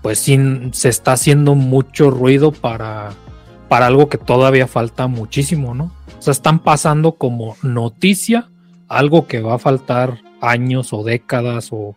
[0.03, 0.39] pues sí
[0.73, 3.11] se está haciendo mucho ruido para,
[3.69, 5.93] para algo que todavía falta muchísimo, ¿no?
[6.19, 8.51] O sea, están pasando como noticia
[8.89, 11.97] algo que va a faltar años o décadas o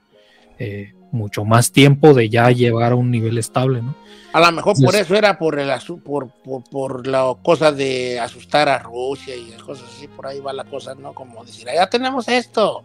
[0.60, 3.95] eh, mucho más tiempo de ya llegar a un nivel estable, ¿no?
[4.34, 5.72] A lo mejor por eso era por el
[6.03, 10.53] por, por, por, la cosa de asustar a Rusia y cosas así, por ahí va
[10.53, 11.14] la cosa, ¿no?
[11.14, 12.84] Como decir, ya tenemos esto.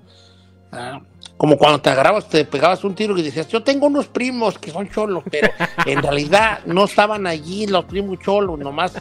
[0.71, 1.01] ¿Ah?
[1.37, 4.71] Como cuando te agarrabas, te pegabas un tiro y decías, yo tengo unos primos que
[4.71, 5.51] son cholos, pero
[5.85, 8.95] en realidad no estaban allí los primos cholos, nomás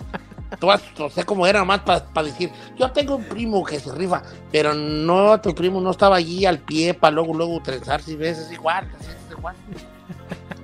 [0.60, 4.22] o sea, como era más para pa decir, yo tengo un primo que se rifa,
[4.52, 8.38] pero no, tu primo no estaba allí al pie para luego, luego trenzarse y ves,
[8.38, 9.56] es igual, es igual.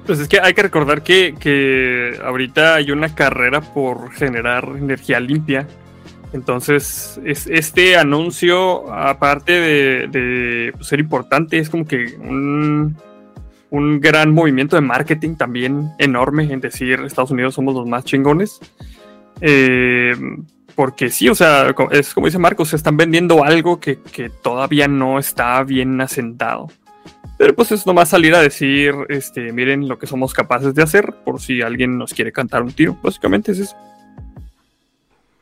[0.05, 5.19] Pues es que hay que recordar que, que ahorita hay una carrera por generar energía
[5.19, 5.67] limpia.
[6.33, 12.95] Entonces, es, este anuncio, aparte de, de ser importante, es como que un,
[13.69, 18.59] un gran movimiento de marketing también enorme en decir Estados Unidos somos los más chingones.
[19.41, 20.15] Eh,
[20.77, 24.87] porque sí, o sea, es como dice Marcos, se están vendiendo algo que, que, todavía
[24.87, 26.67] no está bien asentado.
[27.37, 31.15] Pero pues es nomás salir a decir, este, miren lo que somos capaces de hacer,
[31.25, 32.95] por si alguien nos quiere cantar un tiro.
[33.01, 33.75] Básicamente es eso.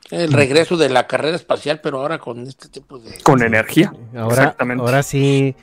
[0.10, 3.20] El regreso de la carrera espacial, pero ahora con este tipo de...
[3.22, 3.92] Con energía.
[4.16, 4.84] Ahora, Exactamente.
[4.84, 5.54] Ahora sí.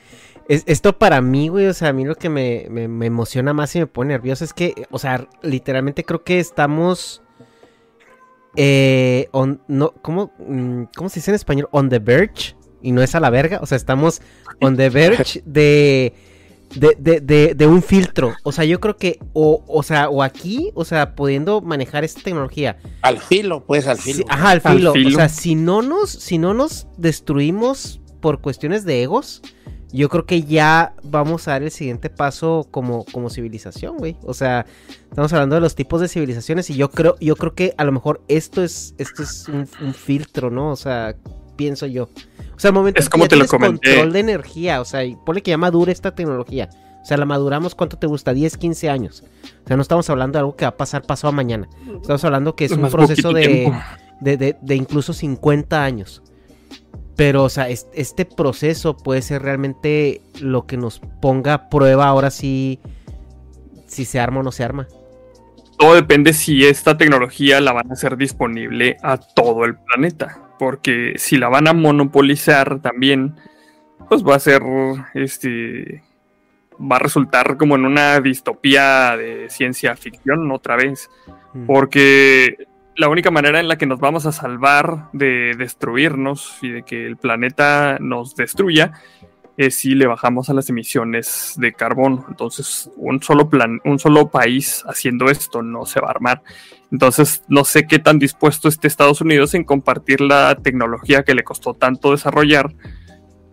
[0.47, 3.53] Es, esto para mí, güey, o sea, a mí lo que me, me, me emociona
[3.53, 7.22] más y me pone nervioso es que, o sea, literalmente creo que estamos
[8.55, 11.67] eh, on, no, ¿cómo, mm, ¿Cómo se dice en español?
[11.71, 12.55] On the verge.
[12.81, 13.59] Y no es a la verga.
[13.61, 14.21] O sea, estamos
[14.61, 16.13] on the verge de.
[16.75, 18.33] De, de, de, de, un filtro.
[18.41, 22.21] O sea, yo creo que, o, o sea, o aquí, o sea, pudiendo manejar esta
[22.21, 22.77] tecnología.
[23.03, 24.17] Al filo, pues, al filo.
[24.17, 24.89] Si, ajá, al filo.
[24.89, 25.09] al filo.
[25.09, 29.43] O sea, si no nos, si no nos destruimos por cuestiones de egos,
[29.93, 34.17] yo creo que ya vamos a dar el siguiente paso como, como civilización, güey.
[34.23, 34.65] O sea,
[35.09, 37.91] estamos hablando de los tipos de civilizaciones y yo creo, yo creo que a lo
[37.91, 40.71] mejor esto es, esto es un, un filtro, ¿no?
[40.71, 41.15] O sea,
[41.55, 42.09] pienso yo.
[42.55, 43.89] O sea, al momento es como que te lo comenté.
[43.89, 46.69] control de energía, o sea, y ponle que ya madure esta tecnología.
[47.01, 48.33] O sea, la maduramos, ¿cuánto te gusta?
[48.33, 49.23] 10, 15 años.
[49.63, 51.69] O sea, no estamos hablando de algo que va a pasar pasado mañana.
[52.01, 53.71] Estamos hablando que es, un proceso de,
[54.21, 56.23] de, de, de incluso 50 años.
[57.15, 62.31] Pero, o sea, este proceso puede ser realmente lo que nos ponga a prueba ahora
[62.31, 62.79] sí
[63.85, 64.87] si se arma o no se arma.
[65.77, 70.39] Todo depende si esta tecnología la van a hacer disponible a todo el planeta.
[70.57, 73.35] Porque si la van a monopolizar también,
[74.09, 74.61] pues va a ser
[75.13, 76.03] este.
[76.79, 81.09] Va a resultar como en una distopía de ciencia ficción otra vez.
[81.53, 81.65] Mm.
[81.65, 86.83] Porque la única manera en la que nos vamos a salvar de destruirnos y de
[86.83, 88.93] que el planeta nos destruya
[89.57, 92.25] es si le bajamos a las emisiones de carbono.
[92.29, 96.41] Entonces, un solo plan, un solo país haciendo esto no se va a armar.
[96.91, 101.43] Entonces, no sé qué tan dispuesto esté Estados Unidos en compartir la tecnología que le
[101.43, 102.73] costó tanto desarrollar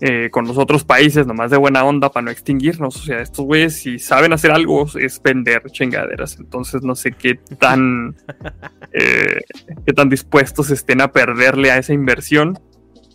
[0.01, 2.97] eh, con los otros países, nomás de buena onda para no extinguirnos.
[2.97, 6.39] O sea, estos güeyes, si saben hacer algo, es vender chingaderas.
[6.39, 8.17] Entonces, no sé qué tan,
[8.93, 9.41] eh,
[9.87, 12.59] qué tan dispuestos estén a perderle a esa inversión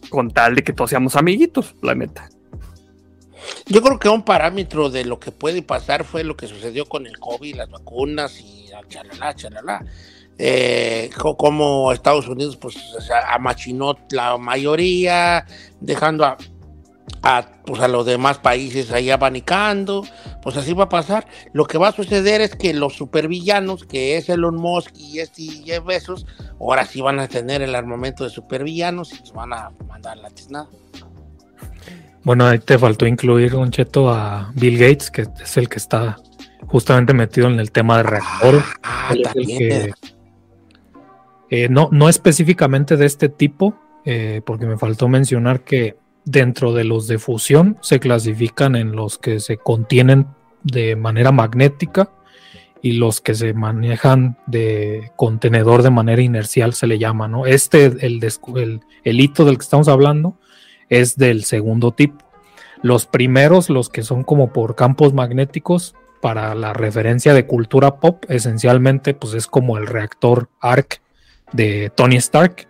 [0.10, 2.30] con tal de que todos seamos amiguitos, la neta.
[3.68, 7.06] Yo creo que un parámetro de lo que puede pasar fue lo que sucedió con
[7.08, 9.86] el COVID, las vacunas y chalala, chalala.
[10.38, 15.46] eh, co- como Estados Unidos pues o sea, amachinó la mayoría,
[15.80, 16.38] dejando a,
[17.22, 20.04] a, pues, a los demás países ahí abanicando,
[20.42, 21.28] pues así va a pasar.
[21.54, 25.44] Lo que va a suceder es que los supervillanos, que es Elon Musk y este
[25.44, 26.26] Jeff Bezos,
[26.60, 30.22] ahora sí van a tener el armamento de supervillanos y los van a mandar a
[30.22, 30.68] la tiznada.
[32.24, 36.18] Bueno, ahí te faltó incluir un cheto a Bill Gates, que es el que está
[36.68, 38.64] justamente metido en el tema de reactores.
[38.84, 39.60] Ah, también.
[39.60, 39.94] que-
[41.52, 45.96] eh, no, no específicamente de este tipo, eh, porque me faltó mencionar que
[46.26, 50.28] dentro de los de fusión se clasifican en los que se contienen
[50.64, 52.10] de manera magnética
[52.82, 57.46] y los que se manejan de contenedor de manera inercial se le llama, ¿no?
[57.46, 58.20] Este, el,
[59.04, 60.38] el hito del que estamos hablando,
[60.90, 62.24] es del segundo tipo.
[62.82, 68.24] Los primeros, los que son como por campos magnéticos, para la referencia de cultura pop,
[68.30, 71.02] esencialmente, pues es como el reactor ARC
[71.54, 72.68] de Tony Stark.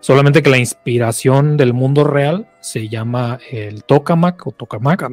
[0.00, 5.04] Solamente que la inspiración del mundo real se llama el Tokamak o Tokamak,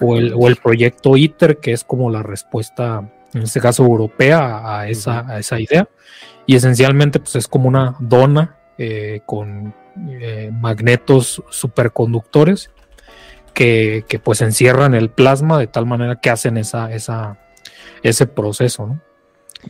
[0.00, 4.78] o el, o el proyecto ITER, que es como la respuesta, en este caso europea,
[4.78, 5.88] a esa, a esa idea.
[6.46, 9.72] Y esencialmente, pues es como una dona eh, con
[10.08, 12.70] eh, magnetos superconductores
[13.54, 17.38] que, que, pues encierran el plasma de tal manera que hacen esa, esa,
[18.02, 19.07] ese proceso, ¿no?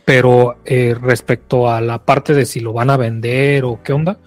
[0.05, 4.19] Pero eh, respecto a la parte de si lo van a vender o qué onda,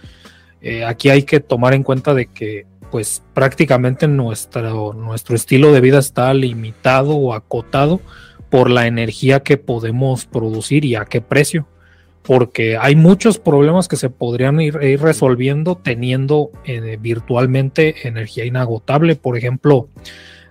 [0.60, 5.80] eh, aquí hay que tomar en cuenta de que pues prácticamente nuestro, nuestro estilo de
[5.80, 8.00] vida está limitado o acotado
[8.50, 11.66] por la energía que podemos producir y a qué precio.
[12.22, 19.16] Porque hay muchos problemas que se podrían ir, resolviendo teniendo eh, virtualmente energía inagotable.
[19.16, 19.88] Por ejemplo,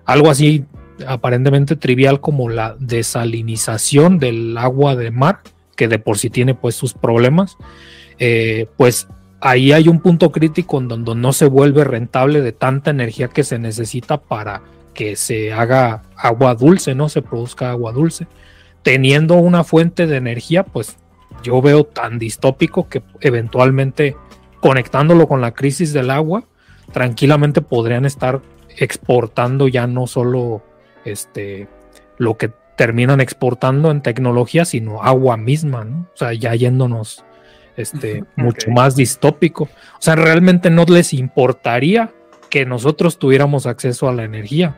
[0.03, 0.65] algo así
[1.07, 5.39] aparentemente trivial como la desalinización del agua de mar,
[5.75, 7.57] que de por sí tiene pues sus problemas,
[8.19, 9.07] eh, pues
[9.39, 13.43] ahí hay un punto crítico en donde no se vuelve rentable de tanta energía que
[13.43, 14.61] se necesita para
[14.93, 18.27] que se haga agua dulce, no se produzca agua dulce.
[18.83, 20.97] Teniendo una fuente de energía, pues
[21.43, 24.15] yo veo tan distópico que eventualmente
[24.59, 26.43] conectándolo con la crisis del agua,
[26.91, 28.41] tranquilamente podrían estar
[28.77, 30.61] exportando ya no solo
[31.05, 31.67] este
[32.17, 36.07] lo que terminan exportando en tecnología, sino agua misma, ¿no?
[36.13, 37.23] O sea, ya yéndonos
[37.77, 39.63] este, mucho más distópico.
[39.65, 42.11] O sea, realmente no les importaría
[42.49, 44.77] que nosotros tuviéramos acceso a la energía.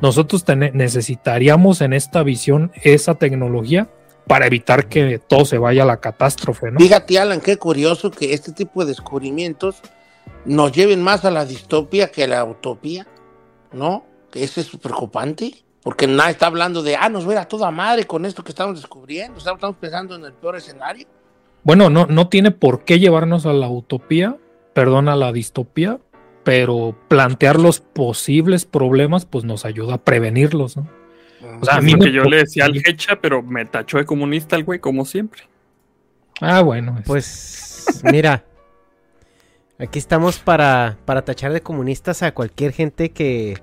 [0.00, 3.88] Nosotros necesitaríamos en esta visión esa tecnología
[4.26, 6.78] para evitar que todo se vaya a la catástrofe, ¿no?
[6.78, 9.80] Fíjate, Alan, qué curioso que este tipo de descubrimientos
[10.44, 13.06] nos lleven más a la distopia que a la utopía,
[13.72, 14.04] ¿no?
[14.30, 17.48] Que eso es preocupante, porque nadie está hablando de, ah, nos va a ir a
[17.48, 21.06] toda madre con esto que estamos descubriendo, estamos pensando en el peor escenario.
[21.64, 24.36] Bueno, no, no tiene por qué llevarnos a la utopía,
[24.74, 25.98] perdón, a la distopía,
[26.44, 30.88] pero plantear los posibles problemas, pues nos ayuda a prevenirlos, ¿no?
[31.60, 34.56] O sea, a mí que yo le decía al Hecha, pero me tachó de comunista
[34.56, 35.42] el güey, como siempre.
[36.40, 36.96] Ah, bueno.
[36.98, 38.44] es- Pues mira,
[39.78, 43.58] aquí estamos para, para tachar de comunistas a cualquier gente que,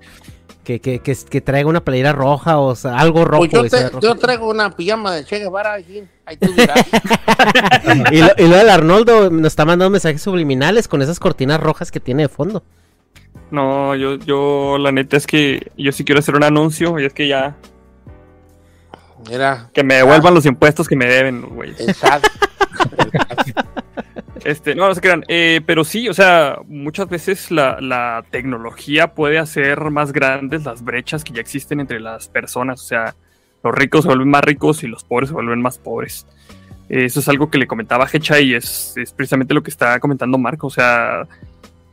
[0.66, 3.48] que, que, que, que traiga una playera roja o sea, algo rojo.
[3.50, 4.00] Pues yo, te- rojo.
[4.02, 6.86] yo traigo una pijama de Che Guevara, ahí, ahí tú dirás.
[8.12, 11.92] y, lo, y lo del Arnoldo nos está mandando mensajes subliminales con esas cortinas rojas
[11.92, 12.64] que tiene de fondo.
[13.52, 17.14] No, yo, yo, la neta es que yo sí quiero hacer un anuncio y es
[17.14, 17.56] que ya.
[19.30, 19.70] Mira.
[19.74, 21.80] Que me devuelvan los impuestos que me deben, los güeyes.
[21.80, 22.24] El SAT.
[24.46, 25.26] Este, no, no se crean.
[25.28, 30.84] Eh, pero sí, o sea, muchas veces la, la tecnología puede hacer más grandes las
[30.84, 32.80] brechas que ya existen entre las personas.
[32.80, 33.16] O sea,
[33.64, 36.28] los ricos se vuelven más ricos y los pobres se vuelven más pobres.
[36.88, 40.38] Eso es algo que le comentaba Hecha y es, es precisamente lo que está comentando
[40.38, 40.68] Marco.
[40.68, 41.28] O sea,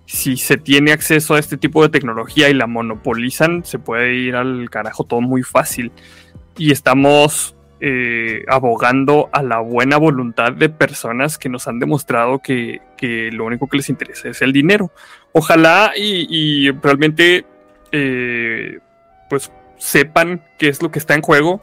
[0.05, 4.37] si se tiene acceso a este tipo de tecnología y la monopolizan, se puede ir
[4.37, 5.91] al carajo todo muy fácil.
[6.59, 12.81] Y estamos eh, abogando a la buena voluntad de personas que nos han demostrado que,
[12.97, 14.93] que lo único que les interesa es el dinero.
[15.33, 17.45] Ojalá y, y realmente
[17.91, 18.79] eh,
[19.29, 21.61] pues sepan qué es lo que está en juego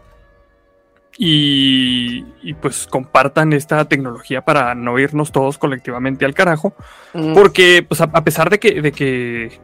[1.18, 6.74] y, y, pues compartan esta tecnología para no irnos todos colectivamente al carajo.
[7.14, 7.34] Mm.
[7.34, 9.60] Porque pues a, a pesar de que, de que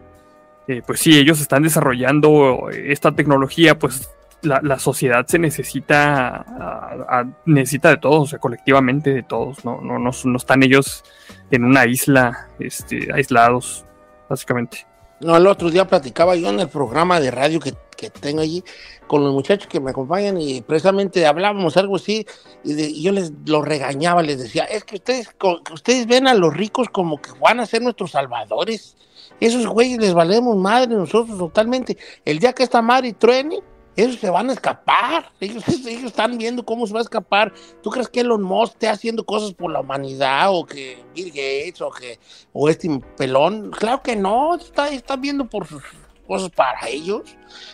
[0.70, 4.10] eh, pues sí, ellos están desarrollando esta tecnología, pues
[4.46, 9.66] la, la sociedad se necesita, a, a, necesita de todos, o sea, colectivamente de todos,
[9.66, 11.04] no, no, no, no están ellos
[11.52, 13.86] en una isla, este, aislados,
[14.30, 14.86] básicamente.
[15.22, 18.64] No, el otro día platicaba yo en el programa de radio que, que tengo allí
[19.08, 22.26] con los muchachos que me acompañan y precisamente hablábamos algo así
[22.64, 26.28] y, de- y yo les lo regañaba, les decía, es que ustedes, que ustedes ven
[26.28, 28.98] a los ricos como que van a ser nuestros salvadores.
[29.40, 31.98] Esos güeyes les valemos madre nosotros totalmente.
[32.26, 33.60] El día que esta madre truene,
[33.96, 35.32] esos se van a escapar.
[35.40, 37.54] Ellos, ellos están viendo cómo se va a escapar.
[37.82, 41.82] ¿Tú crees que Elon Musk esté haciendo cosas por la humanidad o que Bill Gates
[41.82, 42.20] o que
[42.54, 43.72] o este pelón?
[43.72, 45.84] Claro que no, está, está viendo por sus
[46.28, 47.22] cosas para ellos.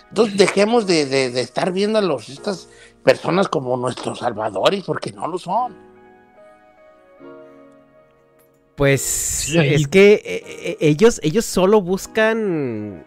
[0.09, 2.67] Entonces dejemos de, de- de estar viendo a los, estas
[3.03, 5.75] personas como nuestros salvadores porque no lo son.
[8.75, 13.05] Pues es que eh, eh, ellos, ellos solo buscan,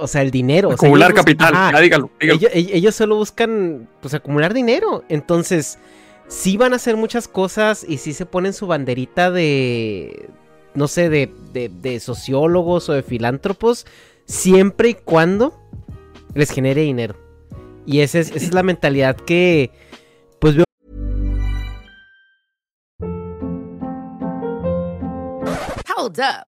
[0.00, 0.68] o sea, el dinero.
[0.68, 2.38] o sea, Acumular capital, dígalo, dígalo.
[2.38, 5.04] Ellos, ellos- ellos solo buscan, pues, acumular dinero.
[5.08, 5.78] Entonces,
[6.28, 10.28] sí van a hacer muchas cosas y sí se ponen su banderita de,
[10.74, 13.86] no sé, de, de- de sociólogos o de filántropos,
[14.26, 15.58] siempre y cuando
[16.34, 17.16] les genere dinero.
[17.86, 19.70] Y esa es, esa es la mentalidad que,
[20.40, 20.64] pues, veo
[25.96, 26.44] Hold up.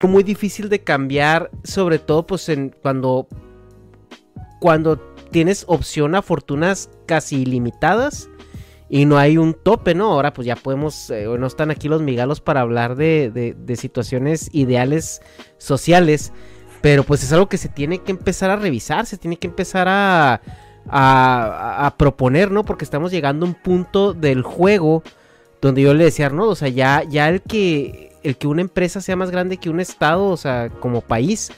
[0.00, 2.50] E muy difícil de cambiar, sobre todo pues
[2.82, 3.26] cuando
[4.60, 4.98] cuando
[5.30, 8.28] tienes opción a fortunas casi ilimitadas
[8.88, 10.12] y no hay un tope, ¿no?
[10.12, 13.76] Ahora pues ya podemos, eh, no están aquí los migalos para hablar de, de- de
[13.76, 15.20] situaciones ideales
[15.58, 16.32] sociales,
[16.82, 19.88] pero pues es algo que se tiene que empezar a revisar, se tiene que empezar
[19.88, 20.40] a,
[20.88, 22.64] a, a proponer, ¿no?
[22.64, 25.02] Porque estamos llegando a un punto del juego
[25.66, 29.00] donde yo le decía Arnold, o sea, ya, ya el que el que una empresa
[29.00, 31.50] sea más grande que un estado, o sea, como país,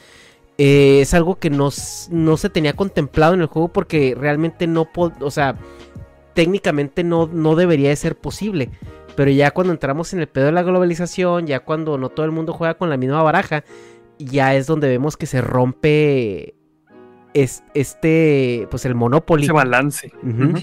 [0.58, 1.68] eh, es algo que no,
[2.10, 4.88] no se tenía contemplado en el juego porque realmente no,
[5.20, 5.56] o sea,
[6.34, 8.70] técnicamente no, no debería de ser posible.
[9.14, 12.32] Pero ya cuando entramos en el pedo de la globalización, ya cuando no todo el
[12.32, 13.62] mundo juega con la misma baraja,
[14.18, 16.54] ya es donde vemos que se rompe
[17.32, 19.44] es- este, pues el monopoly.
[19.44, 20.12] Ese balance.
[20.22, 20.58] Ujú.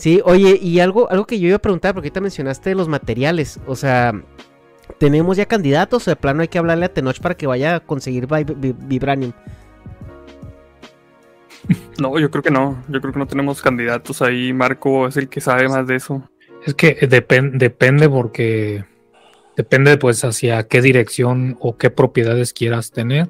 [0.00, 3.60] Sí, oye, y algo, algo que yo iba a preguntar, porque ahorita mencionaste los materiales,
[3.66, 4.14] o sea,
[4.96, 7.80] ¿tenemos ya candidatos o de plano hay que hablarle a Tenoch para que vaya a
[7.80, 9.32] conseguir vi- vi- Vibranium?
[12.00, 12.82] No, yo creo que no.
[12.88, 14.54] Yo creo que no tenemos candidatos ahí.
[14.54, 16.26] Marco es el que sabe más de eso.
[16.64, 18.86] Es que depen- depende porque
[19.54, 23.28] depende pues hacia qué dirección o qué propiedades quieras tener.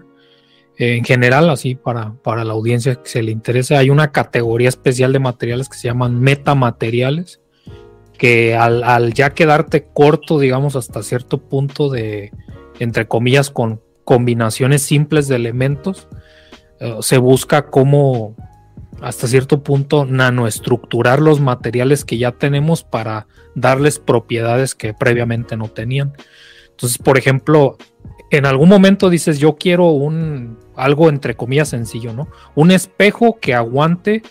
[0.81, 4.71] Eh, en general, así para, para la audiencia que se le interese, hay una categoría
[4.71, 7.43] especial de materiales que se llaman metamateriales,
[8.17, 12.33] que al, ya quedarte corto, digamos, hasta cierto punto de,
[12.79, 16.09] entre comillas, con combinaciones simples de elementos,
[16.81, 18.35] eh, se busca cómo
[19.03, 25.69] hasta cierto punto nanoestructurar los materiales que ya tenemos para darles propiedades que previamente no
[25.69, 26.15] tenían.
[26.71, 27.77] Entonces, por ejemplo,
[28.31, 32.29] en algún momento dices, yo quiero un algo entre comillas sencillo, ¿no?
[32.55, 34.23] Un espejo que aguante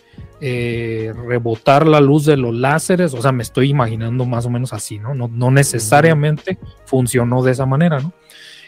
[0.42, 4.72] eh, rebotar la luz de los láseres, o sea, me estoy imaginando más o menos
[4.72, 5.14] así, ¿no?
[5.14, 8.14] No, necesariamente funcionó de esa manera, ¿no?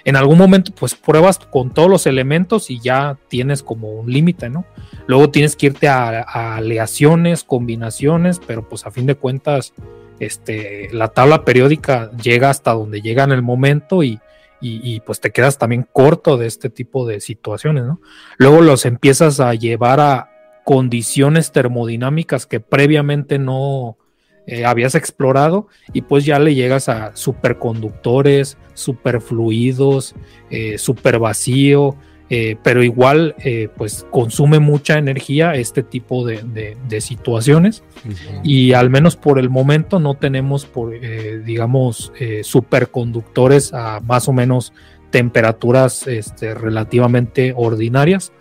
[0.03, 4.49] En algún momento, pues pruebas con todos los elementos y ya tienes como un límite,
[4.49, 4.65] ¿no?
[5.07, 9.73] Luego tienes que irte a, a, aleaciones, combinaciones, pero pues a fin de cuentas,
[10.19, 14.19] este, la tabla periódica llega hasta donde llega en el momento y,
[14.61, 17.99] y, pues te quedas también corto de este tipo de situaciones, ¿no?
[18.37, 20.29] Luego los empiezas a llevar a
[20.63, 23.97] condiciones termodinámicas que previamente no
[24.45, 30.15] eh, habías explorado y pues ya le llegas a superconductores, superfluidos,
[30.49, 31.95] eh, super vacío,
[32.33, 38.07] eh, pero igual eh, pues consume mucha energía este tipo de, de, de situaciones uh
[38.07, 38.39] -huh.
[38.41, 42.13] y al menos por el momento no tenemos por eh, digamos
[42.43, 44.71] superconductores a más o menos
[45.09, 48.31] temperaturas este, relativamente ordinarias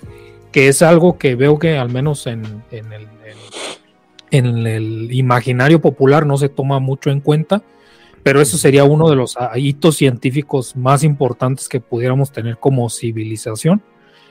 [0.52, 3.08] que es algo que veo que al menos en, en, el,
[4.30, 7.64] en, en el imaginario popular no se toma mucho en cuenta
[8.22, 13.82] pero eso sería uno de los hitos científicos más importantes que pudiéramos tener como civilización,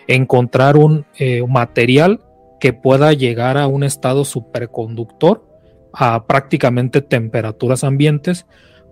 [0.08, 2.22] encontrar un eh, material
[2.60, 5.46] que pueda llegar a un estado superconductor
[5.94, 8.46] a prácticamente temperaturas ambientes,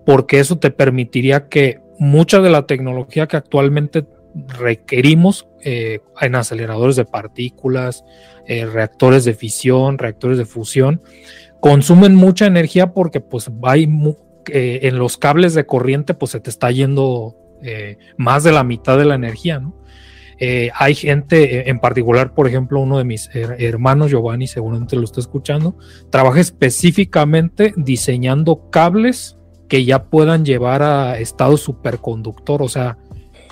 [0.05, 4.05] porque eso te permitiría que mucha de la tecnología que actualmente
[4.59, 8.03] requerimos eh, en aceleradores de partículas,
[8.45, 11.01] eh, reactores de fisión, reactores de fusión,
[11.59, 13.87] consumen mucha energía porque pues hay
[14.49, 18.63] eh, en los cables de corriente pues se te está yendo eh, más de la
[18.63, 19.75] mitad de la energía, ¿no?
[20.39, 25.03] Eh, hay gente, en particular, por ejemplo, uno de mis her hermanos, Giovanni, seguramente lo
[25.03, 25.75] está escuchando,
[26.11, 29.37] trabaja específicamente diseñando cables
[29.67, 32.99] que ya puedan llevar a estado superconductor, o sea,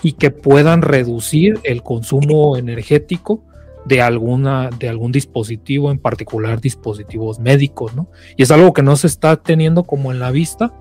[0.04, 3.44] y que puedan reducir el consumo energético
[3.86, 8.10] de alguna de algún dispositivo, en particular dispositivos médicos, ¿no?
[8.38, 10.74] Y es algo que no se está teniendo como en la vista,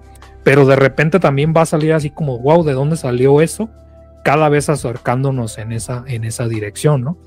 [0.44, 3.70] pero de repente también va a salir así como, wow, ¿de dónde salió eso?
[4.22, 7.18] Cada vez acercándonos en esa, en esa dirección, ¿no?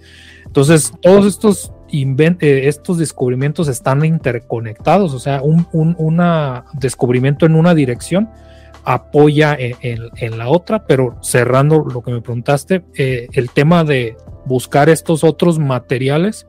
[0.45, 7.55] Entonces, todos estos, eh, estos descubrimientos están interconectados, o sea, un, un una descubrimiento en
[7.55, 8.29] una dirección
[8.85, 13.83] apoya en, en, en, la otra, pero cerrando lo que me preguntaste, eh, el tema
[13.83, 14.15] de
[14.45, 16.47] buscar estos otros materiales,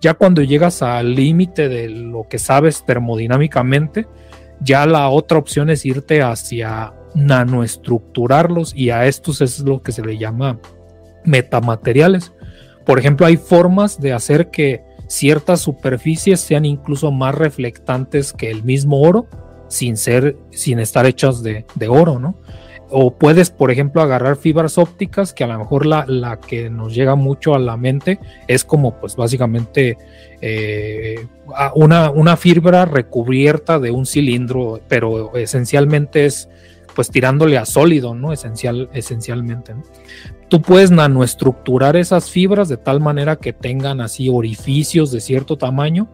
[0.00, 4.06] ya cuando llegas al límite de lo que sabes termodinámicamente,
[4.62, 10.02] ya la otra opción es irte hacia nanoestructurarlos y a estos es lo que se
[10.02, 10.58] le llama
[11.24, 12.32] metamateriales.
[12.86, 18.64] Por ejemplo, hay formas de hacer que ciertas superficies sean incluso más reflectantes que el
[18.64, 19.26] mismo oro
[19.68, 22.38] sin ser, sin estar hechas de, de oro, ¿no?
[22.94, 26.94] O puedes, por ejemplo, agarrar fibras ópticas, que a lo mejor la, la que nos
[26.94, 29.96] llega mucho a la mente es como, pues básicamente,
[30.40, 31.26] eh,
[31.74, 36.48] una, una fibra recubierta de un cilindro, pero esencialmente es,
[36.94, 38.32] pues tirándole a sólido, ¿no?
[38.32, 39.74] Esencial, esencialmente.
[40.48, 46.08] Tú puedes nanoestructurar esas fibras de tal manera que tengan así orificios de cierto tamaño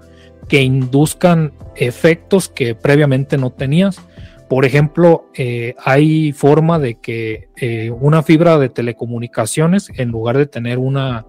[0.48, 4.00] que induzcan efectos que previamente no tenías.
[4.48, 10.46] Por ejemplo, eh, hay forma de que eh, una fibra de telecomunicaciones, en lugar de
[10.46, 11.26] tener una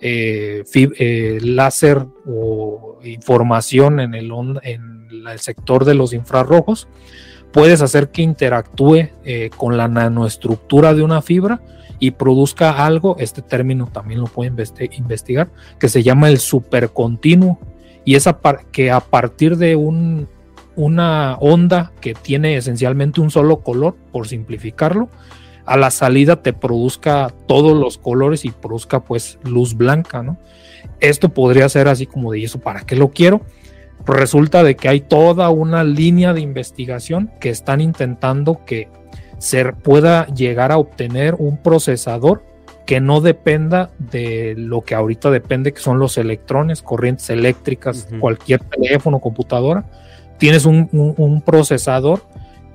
[0.00, 0.64] eh,
[1.42, 4.32] láser o información en el,
[5.38, 6.88] sector de los infrarrojos,
[7.52, 9.10] puedes hacer que interactúe
[9.56, 11.62] con la nanoestructura de una fibra
[11.98, 14.56] y produzca algo, este término también lo pueden
[14.96, 17.58] investigar, que se llama el supercontinuo.
[18.04, 18.28] Y es
[18.70, 20.28] que a partir de un,
[20.76, 25.08] una onda que tiene esencialmente un solo color, por simplificarlo,
[25.64, 30.38] a la salida te produzca todos los colores y produzca pues luz blanca, ¿no?
[31.00, 33.40] Esto podría ser así como de eso, ¿para qué lo quiero?
[34.06, 38.88] Resulta de que hay toda una línea de investigación que están intentando que
[39.38, 42.44] se pueda llegar a obtener un procesador
[42.86, 48.14] que no dependa de lo que ahorita depende, que son los electrones, corrientes eléctricas, uh
[48.14, 48.20] -huh.
[48.20, 49.84] cualquier teléfono, computadora.
[50.38, 52.22] Tienes un, un, un, procesador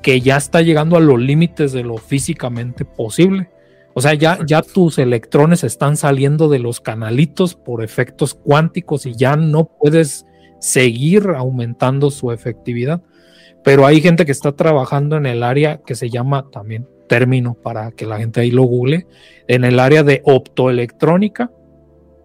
[0.01, 3.49] que ya está llegando a los límites de lo físicamente posible.
[3.93, 9.13] O sea, ya, ya tus electrones están saliendo de los canalitos por efectos cuánticos y
[9.13, 10.25] ya no puedes
[10.59, 13.01] seguir aumentando su efectividad.
[13.63, 17.91] Pero hay gente que está trabajando en el área que se llama también término para
[17.91, 19.05] que la gente ahí lo google,
[19.47, 21.51] en el área de optoelectrónica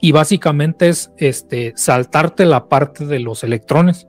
[0.01, 4.07] y básicamente es este, saltarte la parte de los electrones.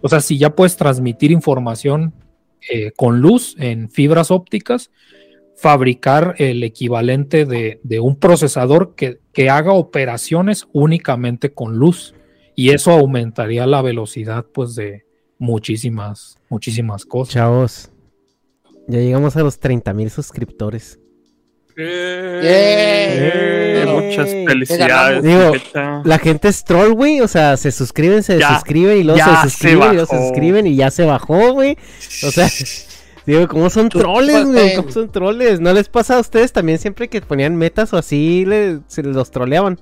[0.00, 2.14] O sea, si ya puedes transmitir información
[2.70, 4.90] eh, con luz en fibras ópticas,
[5.56, 12.14] fabricar el equivalente de, un procesador que, que haga operaciones únicamente con luz
[12.54, 15.04] y eso aumentaría la velocidad pues de
[15.38, 17.34] muchísimas, muchísimas cosas.
[17.34, 17.90] Chavos,
[18.86, 21.00] ya llegamos a los 30 mil suscriptores.
[23.86, 25.22] Muchas felicidades.
[25.22, 25.52] Digo,
[26.04, 27.20] la gente es troll, güey.
[27.20, 30.18] O sea, se suscriben, se Ya, suscriben y luego se se suscriben y luego se
[30.18, 31.76] suscriben y ya se bajó, güey.
[32.26, 32.48] O sea,
[33.26, 34.76] digo, ¿cómo son troles, güey?
[34.76, 35.60] ¿Cómo son troles?
[35.60, 39.30] ¿No les pasa a ustedes también siempre que ponían metas o así le- se los
[39.30, 39.78] troleaban?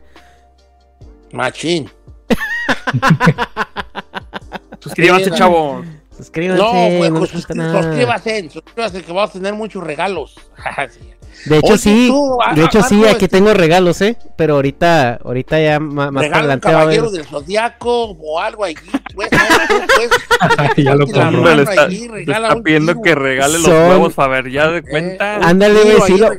[1.32, 1.90] Machín.
[4.80, 5.82] Suscríbanse, chavo.
[6.16, 7.82] Suscríbanse, No, pues, no pues, nada.
[7.82, 10.34] suscríbase, suscríbase que vamos a tener muchos regalos.
[10.90, 11.00] Sí.
[11.44, 14.16] De hecho, Oye, sí, tú, de hecho, sí, aquí este- tengo regalos, ¿eh?
[14.36, 18.76] Pero ahorita, ahorita ya más un adelante a caballero del zodiaco o algo allí.
[19.14, 20.10] Pues, pues,
[20.76, 21.54] ya lo compró.
[21.54, 23.02] Le está, allí, le está pidiendo tiro.
[23.02, 25.36] que regale los Son- huevos Faber, ya de cuenta.
[25.36, 26.30] Eh, Ándale, Chiro güey, sí lo-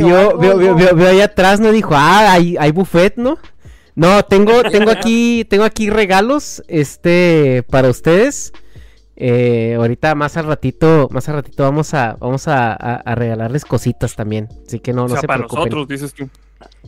[0.00, 1.70] Vio, algo, vio, vio, vio, vio ahí atrás, ¿no?
[1.70, 3.38] Dijo, ah, hay, hay buffet, ¿no?
[3.94, 8.52] No, tengo, tengo aquí, tengo aquí regalos, este, para ustedes.
[9.22, 13.66] Eh, ahorita más al ratito, más al ratito vamos a, vamos a, a- a regalarles
[13.66, 14.48] cositas también.
[14.66, 15.64] Así que no, o no sea, se para preocupen.
[15.64, 16.28] nosotros, dices tú.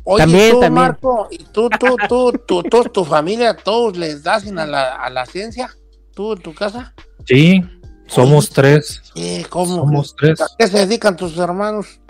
[0.05, 0.73] Oye, También, tú, también.
[0.75, 5.11] Marco, y tú, tú, tú, tú, tú, tu familia, todos les das a la, a
[5.11, 5.69] la ciencia,
[6.15, 6.95] tú en tu casa.
[7.27, 7.63] Sí,
[8.07, 9.03] somos tres.
[9.15, 9.77] Sí, ¿cómo?
[9.77, 10.41] Somos tres.
[10.41, 12.01] ¿A qué se dedican tus hermanos?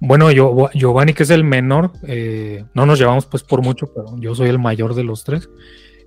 [0.00, 4.16] Bueno, yo, Giovanni, que es el menor, eh, no nos llevamos pues por mucho, pero
[4.18, 5.48] yo soy el mayor de los tres.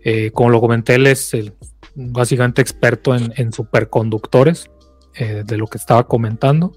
[0.03, 1.53] Eh, como lo comenté, él es el,
[1.96, 4.70] básicamente experto en, en superconductores,
[5.18, 6.74] eh, de lo que estaba comentando.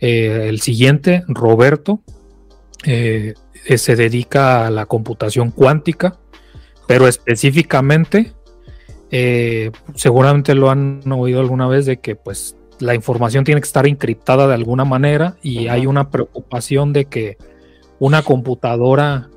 [0.00, 2.02] Eh, el siguiente, Roberto,
[2.84, 3.34] eh,
[3.76, 6.20] se dedica a la computación cuántica,
[6.86, 8.32] pero específicamente,
[9.94, 14.46] seguramente lo han oído alguna vez de que pues la información tiene que estar encriptada
[14.46, 17.38] de alguna manera y hay una preocupación de que
[18.00, 19.30] una computadora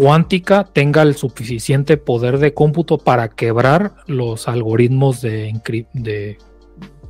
[0.00, 5.52] cuántica tenga el suficiente poder de cómputo para quebrar los algoritmos de,
[5.92, 6.38] de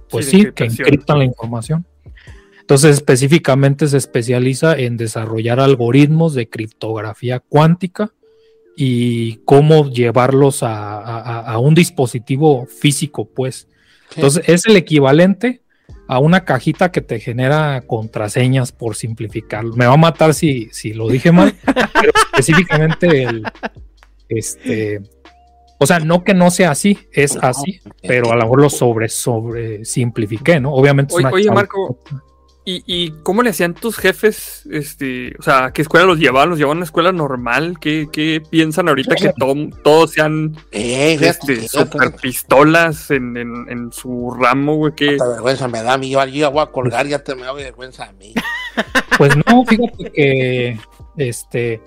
[0.08, 1.86] pues Sí, que encriptan la información.
[2.60, 8.12] Entonces, específicamente se especializa en desarrollar algoritmos de criptografía cuántica
[8.76, 13.68] y cómo llevarlos a, a- a un dispositivo físico, pues.
[14.16, 15.62] Entonces, es el equivalente
[16.10, 19.76] a una cajita que te genera contraseñas por simplificarlo.
[19.76, 21.54] Me va a matar si, si lo dije mal,
[21.94, 23.44] pero específicamente el,
[24.28, 25.02] este,
[25.78, 29.08] o sea, no que no sea así, es así, pero a lo mejor lo sobre,
[29.08, 30.72] sobre simplifiqué, ¿no?
[30.72, 32.00] Obviamente es Oye, una oye, Marco,
[32.64, 34.64] ¿y, ¿y cómo le hacían tus jefes?
[34.70, 36.50] Este, o sea, ¿a qué escuela los llevaban?
[36.50, 37.78] ¿Los llevaban a una escuela normal?
[37.80, 43.92] ¿Qué, qué piensan ahorita que to- todos sean Eh, este, super pistolas en, en, en
[43.92, 44.94] su ramo, güey?
[44.94, 45.10] ¿Qué?
[45.12, 47.52] Hasta vergüenza me da a mí, yo, ya voy a colgar, ya te me da
[47.52, 48.34] vergüenza a mí.
[49.18, 50.78] Pues no, fíjate que
[51.16, 51.82] este,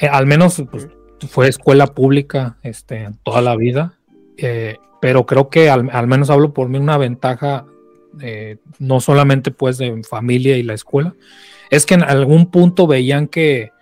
[0.00, 0.88] eh, al menos pues,
[1.28, 3.98] fue escuela pública este, toda la vida,
[4.36, 7.66] eh, pero creo que al, al menos hablo por mí una ventaja,
[8.20, 11.14] eh, no solamente pues de familia y la escuela,
[11.70, 13.72] es que en algún punto veían que,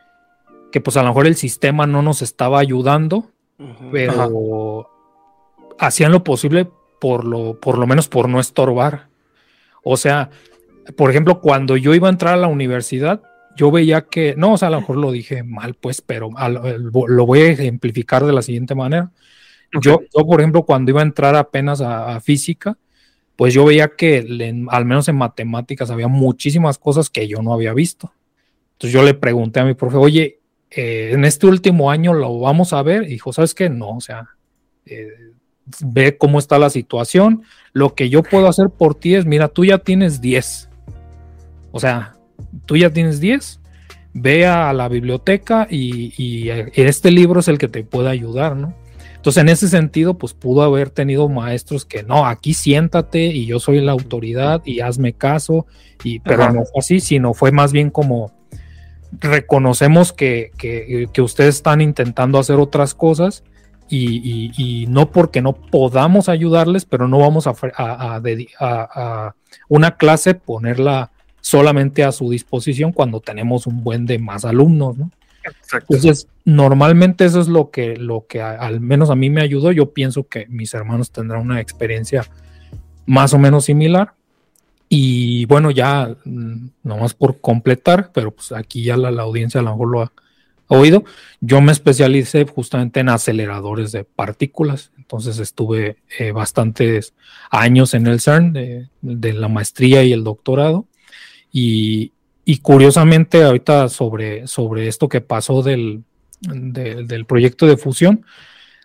[0.71, 3.31] que pues a lo mejor el sistema no nos estaba ayudando,
[3.93, 4.89] pero
[5.79, 6.69] hacían lo posible
[7.01, 9.09] por lo, por lo menos por no estorbar.
[9.85, 10.31] O sea,
[10.97, 13.23] por ejemplo, cuando yo iba a entrar a la universidad,
[13.57, 17.09] yo veía que, no, o sea, a lo mejor lo dije mal, pues, pero lo,
[17.09, 19.11] lo voy a ejemplificar de la siguiente manera.
[19.81, 22.77] Yo, yo, por ejemplo, cuando iba a entrar apenas a, a física,
[23.43, 24.25] pues yo veía que
[24.69, 28.13] al menos en matemáticas había muchísimas cosas que yo no había visto.
[28.75, 30.39] Entonces yo le pregunté a mi profe, oye,
[30.71, 33.03] eh, en este último año lo vamos a ver.
[33.03, 33.69] Y dijo, ¿sabes qué?
[33.69, 34.29] No, o sea,
[34.87, 35.09] eh,
[35.81, 37.43] ve cómo está la situación.
[37.73, 40.69] Lo que yo puedo hacer por ti es, mira, tú ya tienes 10.
[41.73, 42.15] O sea,
[42.65, 43.59] tú ya tienes 10.
[44.15, 48.55] Ve a la biblioteca y, y, eh, este libro es el que te puede ayudar,
[48.55, 48.73] ¿no?
[49.23, 53.61] Entonces, en ese sentido, pues pudo haber tenido maestros que no, aquí siéntate y yo
[53.61, 55.65] soy la autoridad y hazme caso,
[56.03, 56.53] y, pero Ajá.
[56.53, 58.33] no fue así, sino fue más bien como
[59.21, 63.45] reconocemos que, que- que ustedes están intentando hacer otras cosas
[63.89, 68.21] y, y- y no porque no podamos ayudarles, pero no vamos a, a-
[68.59, 69.35] a
[69.69, 75.11] una clase ponerla solamente a su disposición cuando tenemos un buen de más alumnos, ¿no?
[75.45, 75.95] Exacto.
[75.95, 79.73] Entonces, normalmente eso es lo que, lo que al menos a mí me ayudó.
[79.73, 82.29] Yo pienso que mis hermanos tendrán una experiencia
[83.07, 84.15] más o menos similar.
[84.89, 89.71] Y bueno, ya mm, nomás por completar, pero pues aquí ya la, audiencia a lo
[89.71, 90.13] mejor lo ha
[90.69, 91.05] oído.
[91.41, 94.93] Yo me especialicé justamente en aceleradores de partículas.
[94.99, 97.15] Entonces estuve eh, bastantes
[97.51, 100.87] años en el CERN de, de la maestría y el doctorado.
[101.51, 102.13] Y,
[102.45, 106.03] y curiosamente, ahorita sobre, sobre esto que pasó del,
[106.41, 108.25] de- del proyecto de fusión,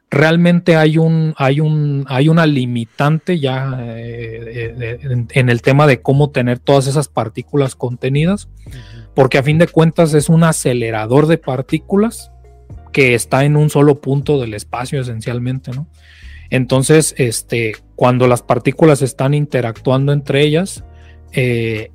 [0.09, 5.85] realmente hay un, hay un, hay una limitante ya eh, eh, en, en el tema
[5.88, 8.47] de cómo tener todas esas partículas contenidas,
[9.15, 12.31] porque a fin de cuentas es un acelerador de partículas
[12.93, 15.88] que está en un solo punto del espacio esencialmente, ¿no?
[16.49, 20.85] Entonces, este, cuando las partículas están interactuando entre ellas,
[21.34, 21.91] eh,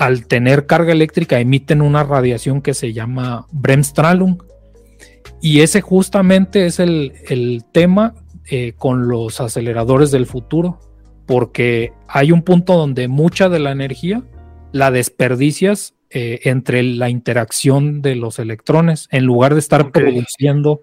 [0.00, 4.42] al tener carga eléctrica emiten una radiación que se llama Bremsstrahlung.
[5.42, 8.14] Y ese justamente es el, el tema
[8.50, 10.80] eh, con los aceleradores del futuro,
[11.26, 14.22] porque hay un punto donde mucha de la energía
[14.72, 20.80] la desperdicias eh, entre la interacción de los electrones, en lugar de estar produciendo,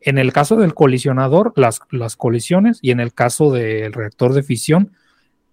[0.00, 4.44] en el caso del colisionador, las, las colisiones, y en el caso del reactor de
[4.44, 4.92] fisión,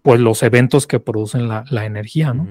[0.02, 2.48] pues los eventos que producen la, la energía, ¿no?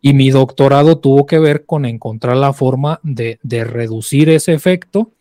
[0.00, 5.12] Y mi doctorado tuvo que ver con encontrar la forma de, de reducir ese efecto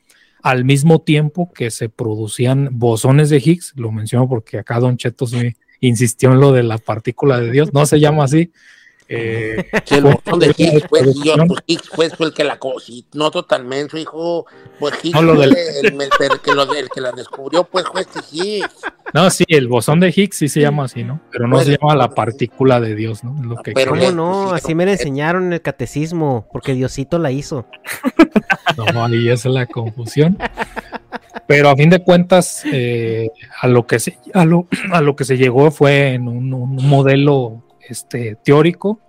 [0.41, 5.25] al mismo tiempo que se producían bosones de Higgs, lo menciono porque acá Don Cheto
[5.25, 8.51] sí insistió en lo de la partícula de Dios, no se llama así.
[9.07, 12.57] Eh, el botón de fue- Higgs, pues, yo, pues, Higgs pues, fue el que la
[12.57, 14.45] cosa, no totalmente, su hijo,
[14.79, 17.63] pues Higgs No, lo fue del- el, el- el que lo, el que la descubrió,
[17.65, 18.69] pues fue este Higgs.
[19.13, 21.21] No, sí, el bosón de Higgs sí se llama así, ¿no?
[21.31, 23.35] Pero no se llama la partícula de Dios, ¿no?
[23.39, 24.09] Es lo que pero creo.
[24.09, 24.51] ¿Cómo no?
[24.51, 27.65] Así me la enseñaron en el catecismo, porque Diosito la hizo.
[28.93, 30.37] No, ahí es la confusión.
[31.47, 33.29] Pero a fin de cuentas, eh,
[33.61, 36.75] a, lo que se, a, lo, a lo que se llegó fue en un, un
[36.87, 38.99] modelo este, teórico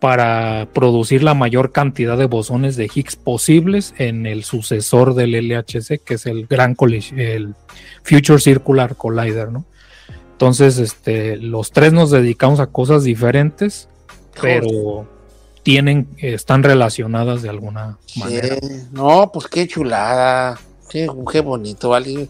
[0.00, 6.02] para producir la mayor cantidad de bosones de Higgs posibles en el sucesor del LHC,
[6.04, 6.76] que es el gran
[7.16, 7.54] el
[8.02, 9.64] Future Circular Collider, ¿no?
[10.32, 13.88] Entonces, este, los tres nos dedicamos a cosas diferentes,
[14.40, 15.08] pero
[15.62, 18.56] tienen, están relacionadas de alguna manera.
[18.60, 20.60] Sí, No, pues qué chulada.
[20.90, 22.28] Sí, qué bonito, ¿vale?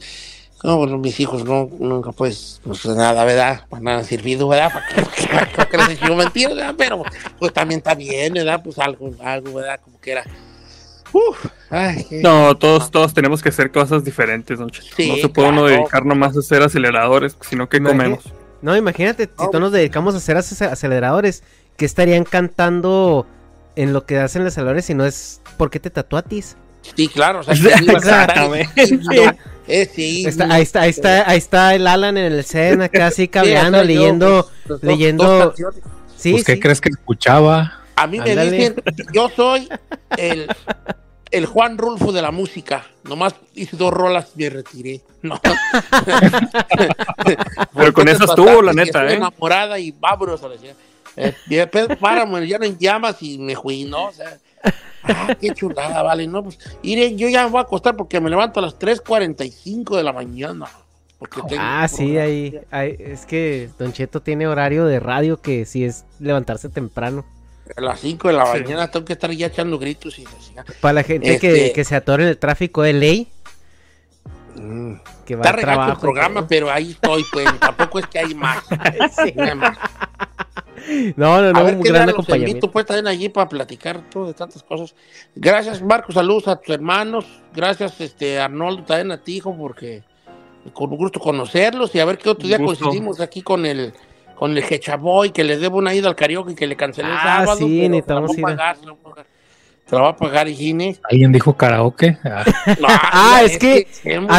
[0.65, 3.67] No, bueno, mis hijos no, nunca, pues, pues nada, ¿verdad?
[3.69, 4.73] Pues nada han servido, ¿verdad?
[5.57, 6.75] Para que, les he hecho mentiras, ¿verdad?
[6.79, 7.03] Pero,
[7.39, 8.63] pues también está bien, ¿verdad?
[8.65, 9.79] Pues algo, algo, ¿verdad?
[9.85, 10.25] Como que era.
[11.13, 14.87] Uf, ay, qué- No, todos, todos tenemos que hacer cosas diferentes, don Cheto.
[14.97, 15.77] Sí, no se puede uno claro.
[15.77, 18.25] dedicar nomás a hacer aceleradores, sino que comemos.
[18.63, 21.43] No, imagínate, si todos nos dedicamos a hacer ace- aceleradores,
[21.77, 23.27] que estarían cantando
[23.77, 26.57] en lo que hacen los aceleradores si no es ¿por qué te tatuatis?
[26.97, 28.99] Sí, claro, o sea, sí, Exactamente.
[29.67, 32.45] eh, sí, Está- ahí está, ahí está, ahí está el Alan en el
[33.03, 35.25] así cableando, soy yo, leyendo, pues, dos- leyendo.
[35.25, 35.55] dos
[36.17, 36.61] sí, pues, ¿qué sí.
[36.61, 37.81] crees que escuchaba?
[37.97, 38.75] A mí me dicen,
[39.13, 39.69] yo soy
[40.19, 40.49] el,
[41.31, 42.85] el Juan Rulfo de la música.
[43.05, 45.01] Nomás hice dos rolas y me retiré.
[45.23, 45.41] No.
[47.75, 49.15] Pero con eso estuvo, la neta, ¿eh?
[49.15, 50.75] enamorada y vámonos a la ciudad.
[51.17, 51.67] Eh,
[52.01, 54.07] Páramo, ya no en llamas y me fui, ¿no?
[54.07, 54.37] O sea,
[55.05, 56.43] ah, qué chulada, vale, ¿no?
[56.45, 60.03] Pues, mire, yo ya me voy a acostar porque me levanto a las 3.45 de
[60.03, 60.67] la mañana.
[61.19, 65.65] Porque tengo Ah, sí, ahí, ahí- es que Don Cheto tiene horario de radio que
[65.65, 67.25] sí es levantarse temprano.
[67.77, 68.61] A las 5 de la Sí.
[68.61, 70.25] mañana tengo que estar ya echando gritos y.
[70.81, 73.29] Para la gente que, Este- que se atore en el tráfico de ley,
[74.57, 74.95] Mm.
[75.25, 77.59] que va Está el programa, pero ahí estoy, pues.
[77.59, 78.59] Tampoco es que hay más.
[79.25, 79.33] Sí.
[79.35, 79.79] No hay más.
[81.17, 82.51] No, no, A no, ver un gran los acompañamiento.
[82.51, 84.95] invito, pues, también allí para platicar todo de tantas cosas.
[85.35, 86.13] Gracias, Marco.
[86.13, 87.25] Saludos a tus hermanos.
[87.55, 90.03] Gracias, este, Arnoldo, también a ti, hijo, porque
[90.73, 93.93] con un gusto conocerlos y a ver qué otro día coincidimos aquí con el
[94.35, 97.45] con el Hechaboy, que le debo una ida al karaoke que le cancelé el Ah,
[97.45, 97.59] sábado.
[97.59, 98.75] sí, pero se la necesitamos a ir a-
[99.87, 100.97] se la a va a pagar Gine.
[101.09, 102.19] ¿Alguien dijo karaoke?
[102.25, 102.45] Ah,
[102.81, 103.87] No, Ah, es que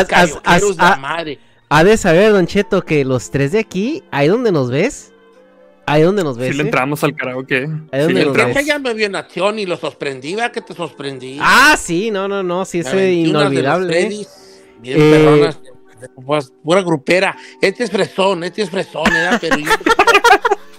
[0.07, 1.39] karaokeros haz- la ah, madre.
[1.69, 5.13] Ha de saber, Don Cheto, que los tres de aquí, ahí donde nos ves,
[5.85, 6.49] ahí donde nos ves.
[6.51, 6.65] Si le ¿eh?
[6.65, 7.55] entramos al karaoke.
[7.63, 8.47] Ahí Sí donde le nos ves.
[8.55, 11.37] Ese ya me vio en acción y lo sorprendí, ¿verdad que te sorprendí?
[11.41, 13.97] Ah, sí, no, no, no, sí, es inolvidable.
[13.99, 14.01] ¿eh?
[14.07, 14.29] Freddy's,
[14.81, 15.59] Bien Eh, perronas,
[16.25, 17.35] pues, pura grupera.
[17.61, 19.37] Este es fresón, este es fresón, ¿verdad?
[19.41, 19.71] Pero yo,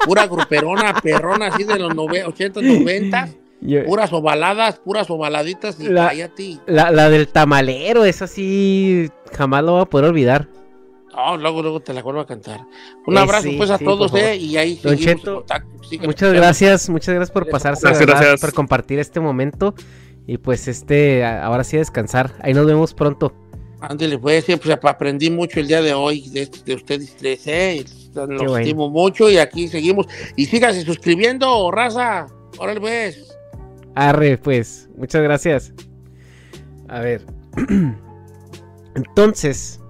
[0.04, 3.28] pura gruperona, perrona, así de los nove- 80, 90,
[3.62, 6.58] Yo- puras ovaladas, puras ovaladitas y La- cállate.
[6.66, 10.46] la, la del tamalero, esa sí, jamás lo voy a poder olvidar.
[11.16, 12.60] No, luego, luego te la vuelvo a cantar.
[13.06, 14.12] Un Eh, abrazo sí, pues a sí, todos.
[14.14, 14.36] ¿eh?
[14.36, 15.44] Y ahí Don Cheto,
[16.04, 18.40] Muchas gracias, muchas gracias por pasarse, Gracias, gracias.
[18.40, 19.74] por compartir este momento.
[20.26, 22.32] Y pues este, ahora sí a descansar.
[22.42, 23.32] Ahí nos vemos pronto.
[23.80, 27.84] Ándale, pues, sí, pues aprendí mucho el día de hoy de, de ustedes tres, ¿eh?
[28.14, 28.56] Los bueno.
[28.58, 30.06] estimo mucho y aquí seguimos.
[30.34, 32.26] Y síganse suscribiendo, raza.
[32.58, 33.36] Órale, pues.
[33.94, 35.72] Arre, pues, muchas gracias.
[36.88, 37.24] A ver.
[38.94, 39.80] Entonces,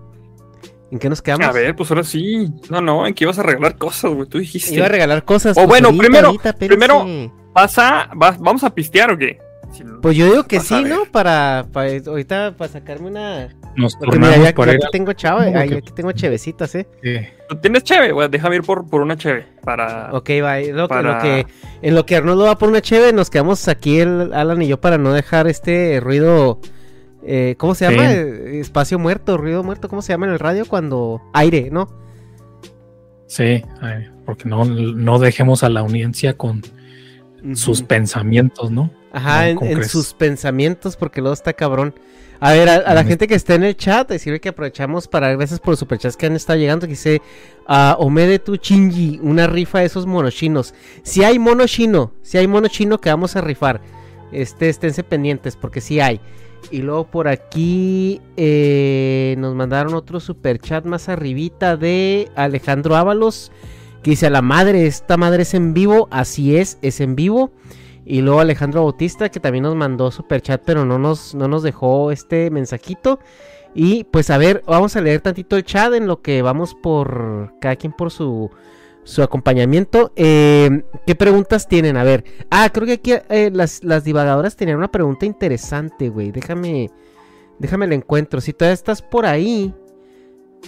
[0.91, 1.47] ¿en qué nos quedamos?
[1.47, 2.49] A ver, pues ahora sí.
[2.71, 4.29] No, no, en que ibas a regalar cosas, güey.
[4.29, 4.75] Tú dijiste.
[4.75, 5.53] Iba a regalar cosas.
[5.53, 7.07] O pues, bueno, ahorita, primero- ahorita, primero-
[7.53, 9.39] Pasa, va- ¿vamos a pistear o qué?
[9.73, 10.85] Si Pues yo digo que Vas sí.
[10.85, 11.07] ¿no?
[11.07, 13.49] Para, para ahorita para sacarme una.
[13.75, 16.75] Nos Porque mira, ya, por ya aquí tengo chava, ¿Cómo ay, que- aquí tengo chevecitas,
[16.77, 16.87] ¿eh?
[17.03, 17.17] Sí.
[17.49, 18.13] ¿Tú tienes cheve?
[18.13, 20.11] Güey, déjame ir por, por una cheve para...
[20.13, 20.61] Ok, va.
[20.61, 21.47] En lo, que- en lo Para- que,
[21.83, 24.81] en lo que Arnoldo va por una cheve, nos quedamos aquí el Alan y yo
[24.81, 26.61] para no dejar este ruido.
[27.27, 28.09] Eh, ¿Cómo se llama?
[28.09, 28.15] Sí.
[28.15, 29.89] Eh, Espacio muerto, ruido muerto.
[29.89, 30.65] ¿Cómo se llama en el radio?
[30.67, 31.21] Cuando.
[31.33, 31.89] Aire, ¿no?
[33.27, 33.65] Sí,
[34.25, 36.63] porque no, no dejemos a la audiencia con
[37.55, 38.91] sus pensamientos, ¿no?
[39.13, 41.95] Ajá, No en, sus pensamientos, porque luego está cabrón.
[42.39, 45.35] A ver, a, a la gente que está en el chat, decirle que aprovechamos para
[45.35, 46.87] gracias por los superchats que han estado llegando.
[46.87, 47.23] Que dice
[47.67, 50.75] a Omede tu Chinji, una rifa de esos monochinos.
[51.03, 53.81] Si hay mono chino, si hay mono chino que vamos a rifar,
[54.33, 56.21] este, esténse pendientes, porque sí hay.
[56.71, 63.53] Y luego por aquí eh, nos mandaron otro superchat más arribita de Alejandro Ábalos.
[64.03, 66.09] Que dice a la madre, esta madre es en vivo.
[66.11, 67.53] Así es, es en vivo.
[68.05, 71.63] Y luego Alejandro Bautista, que también nos mandó super chat, pero no nos, no nos
[71.63, 73.19] dejó este mensajito.
[73.75, 77.55] Y pues a ver, vamos a leer tantito el chat en lo que vamos por
[77.61, 78.51] cada quien por su,
[79.07, 80.13] su acompañamiento.
[80.17, 81.97] Eh, ¿Qué preguntas tienen?
[81.97, 82.25] A ver.
[82.51, 86.33] Ah, creo que aquí eh, las, las divagadoras tenían una pregunta interesante, güey.
[86.33, 86.91] Déjame,
[87.61, 88.41] déjame la encuentro.
[88.41, 89.73] Si todavía estás por ahí,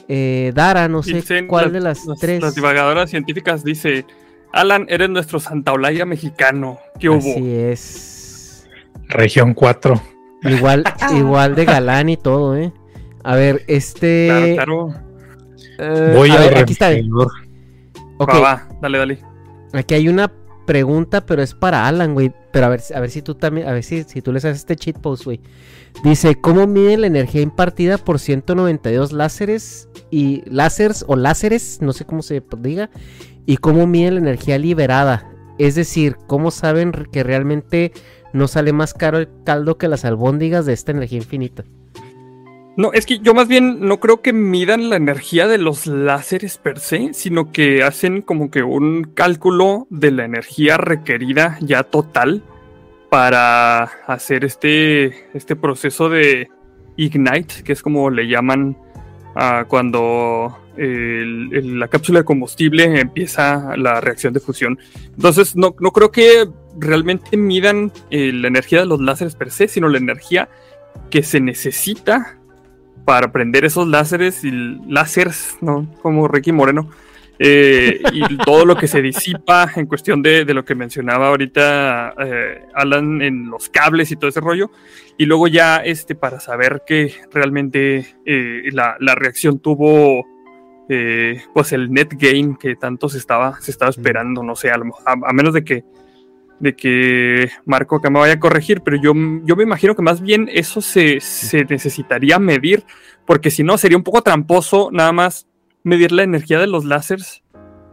[0.06, 2.40] eh, Dara, no sé Dicen cuál de las, tres.
[2.40, 4.06] Las divagadoras científicas dice,
[4.52, 6.78] Alan, eres nuestro Santa Olaya mexicano.
[7.00, 7.18] ¿Qué hubo?
[7.18, 8.68] Así es.
[9.08, 10.00] Región 4.
[10.44, 10.84] Igual,
[11.16, 12.72] igual de galán y todo, ¿eh?
[13.24, 14.54] A ver, este.
[14.54, 14.94] Claro,
[15.76, 16.14] claro.
[16.14, 16.90] Voy a al ver, aquí está.
[18.18, 19.18] Ok, Va, va, dale, dale.
[19.72, 20.32] aquí hay una
[20.66, 22.32] pregunta, pero es para Alan, güey.
[22.52, 24.58] Pero a ver, a ver si tú también, a ver si, si tú les haces
[24.58, 25.40] este cheat post, güey.
[26.04, 32.04] Dice, ¿cómo mide la energía impartida por 192 láseres y láseres o láseres, no sé
[32.04, 32.90] cómo se diga,
[33.46, 35.32] y cómo mide la energía liberada?
[35.58, 37.92] Es decir, ¿cómo saben que realmente
[38.32, 41.64] no sale más caro el caldo que las albóndigas de esta energía infinita?
[42.78, 46.58] No, es que yo más bien no creo que midan la energía de los láseres
[46.58, 52.44] per se, sino que hacen como que un cálculo de la energía requerida ya total
[53.10, 56.50] para hacer este, este proceso de
[56.96, 58.78] ignite, que es como le llaman
[59.34, 64.78] ah, cuando la cápsula de combustible empieza la reacción de fusión.
[65.16, 66.48] Entonces, no, no creo que
[66.78, 70.48] realmente midan eh, la energía de los láseres per se, sino la energía
[71.10, 72.37] que se necesita
[73.04, 74.50] para prender esos láseres y
[74.86, 75.86] láseres, ¿no?
[76.02, 76.90] Como Ricky Moreno.
[77.40, 82.14] eh, y todo lo que se disipa en cuestión de, de lo que mencionaba ahorita
[82.18, 84.70] eh, Alan en los cables y todo ese rollo.
[85.16, 90.26] Y luego ya este, para saber que realmente eh, la, la reacción tuvo
[91.52, 94.86] pues el net gain que tanto se estaba, se estaba esperando, no sé, a, lo
[95.04, 95.84] a menos de que
[96.60, 99.12] de que Marco acá me vaya a corregir, pero yo,
[99.44, 102.84] yo me imagino que más bien eso se, se necesitaría medir,
[103.26, 105.46] porque si no sería un poco tramposo nada más
[105.84, 107.42] medir la energía de los láseres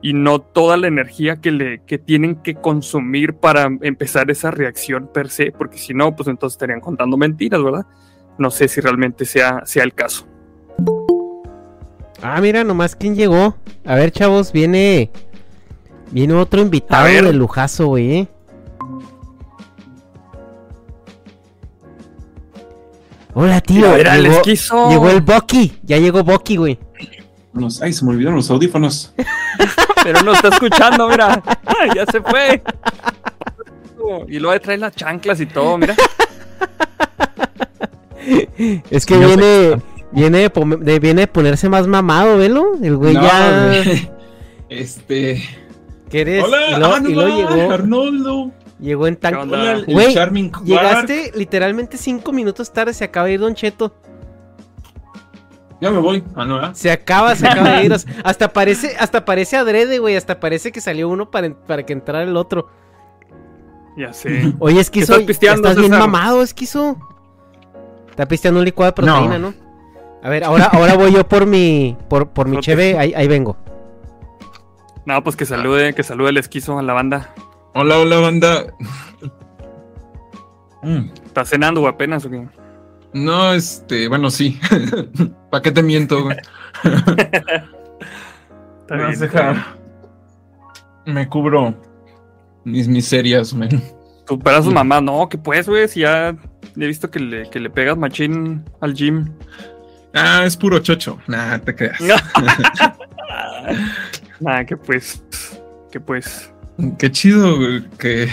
[0.02, 5.10] y no toda la energía que, le, que tienen que consumir para empezar esa reacción
[5.12, 7.86] per se, porque si no, pues entonces estarían contando mentiras, ¿verdad?
[8.38, 10.28] No sé si realmente sea, sea el caso.
[12.22, 13.56] Ah, mira, nomás quién llegó.
[13.86, 15.12] A ver, chavos, viene.
[16.12, 18.28] Viene otro invitado de lujazo, güey.
[23.38, 23.96] Hola, tío.
[24.90, 25.74] Llegó, el Bucky.
[25.84, 26.80] Ya llegó Bucky, güey.
[27.82, 29.14] Ay, se me olvidaron los audífonos.
[30.04, 31.44] Pero no está escuchando, mira.
[31.94, 32.62] ya se fue.
[34.30, 35.96] Y luego trae las chanclas y todo, mira.
[38.90, 39.82] Es que viene.
[40.12, 42.78] Viene de, pome- de- viene de ponerse más mamado, velo.
[42.82, 43.68] El güey No, ya.
[43.84, 44.10] güey.
[44.70, 45.44] Este.
[46.10, 46.44] ¿Qué eres?
[46.44, 47.72] Hola, y ah, no va, llegó.
[47.72, 48.52] Arnoldo.
[48.80, 50.16] Llegó en el Güey.
[50.64, 52.94] Llegaste literalmente cinco minutos tarde.
[52.94, 53.94] Se acaba de ir Don Cheto.
[55.82, 56.24] Ya me voy.
[56.36, 56.74] Ah, no.
[56.76, 57.94] Se acaba, se acaba de ir.
[58.24, 60.16] Hasta parece, hasta parece adrede, güey.
[60.16, 62.70] Hasta parece que salió uno para, para que entrara el otro.
[63.98, 64.54] Ya sé.
[64.60, 66.98] Oye, Esquizo, estás ya pisteando, estás bien mamado, Esquizo.
[68.10, 69.54] Está pisteando un licuado de proteína, ¿no?
[70.22, 73.58] A ver, ahora, ahora voy yo por mi, por, por mi cheve, ahí, ahí vengo.
[75.06, 77.34] No, pues que salude, que salude el esquizo a la banda.
[77.78, 78.66] Hola, hola, banda.
[80.82, 82.48] Mm, ¿Está cenando o apenas o qué?
[83.14, 84.60] No, este, bueno, sí.
[85.52, 86.38] ¿Para qué te miento, güey?
[88.82, 89.66] Está Me bien, vas a dejar-
[91.06, 91.76] Me cubro
[92.64, 93.84] mis miserias, men.
[94.28, 95.02] Supera a su mamá.
[95.02, 98.94] No, que pues, güey, si ya he visto que le, que le pegas machín al
[98.94, 99.32] gym.
[100.14, 101.20] Ah, es puro chocho.
[101.28, 102.00] Nah, te creas.
[104.40, 105.24] Nada, que pues,
[105.92, 106.52] que pues.
[106.98, 107.58] Qué chido
[107.98, 108.30] que,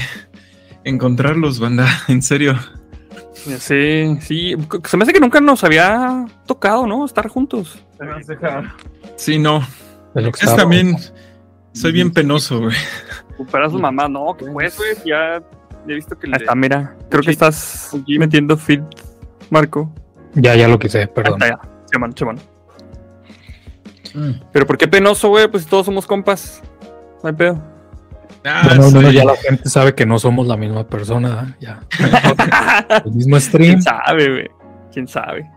[0.84, 2.58] encontrarlos, banda, en serio.
[3.34, 4.56] Sí, sí.
[4.84, 7.04] Se me hace que nunca nos había tocado, ¿no?
[7.04, 7.78] Estar juntos.
[9.16, 9.66] Sí, no.
[10.14, 10.96] Es también.
[11.72, 12.76] Soy bien penoso, güey.
[13.50, 15.42] Para su mamá, no, que pues, güey, ya,
[15.88, 16.36] he visto que le...
[16.36, 18.82] Ahí está, mira, creo que estás metiendo feed,
[19.50, 19.90] Marco.
[20.34, 21.40] Ya, ya lo quise, perdón.
[21.40, 21.58] Ya.
[21.90, 22.40] Se mano.
[24.52, 25.48] Pero ¿por qué penoso, güey?
[25.48, 26.62] Pues todos somos compas.
[27.22, 27.71] No hay pedo.
[28.44, 31.48] Ah, Bueno, no, no, soy- ya la gente sabe que no somos la misma persona,
[31.50, 31.54] ¿eh?
[31.60, 31.80] ya.
[33.04, 33.70] El mismo stream.
[33.72, 34.50] ¿Quién sabe, güey?
[34.92, 35.50] ¿Quién sabe?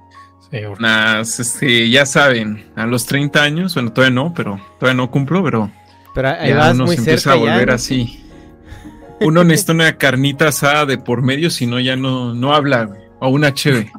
[0.52, 4.96] Sí, por- Nah, este, ya saben, a los 30 años, bueno, todavía no, pero todavía
[4.98, 5.72] no cumplo, pero
[6.14, 7.66] Pero ahí ya vas uno muy se empieza cerca a volver ya.
[7.66, 7.74] ¿no?
[7.74, 8.26] así.
[9.22, 13.00] Uno necesita una carnita asada de por medio, si no ya no, no habla, güey.
[13.20, 13.92] O una cheve.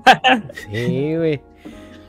[0.70, 1.40] Sí, güey.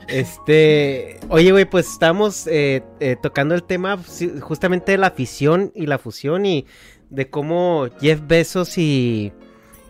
[0.08, 3.98] Este, oye, güey, pues estamos eh, eh, tocando el tema
[4.40, 6.66] justamente de la afición y la fusión y
[7.10, 9.32] de cómo Jeff Bezos y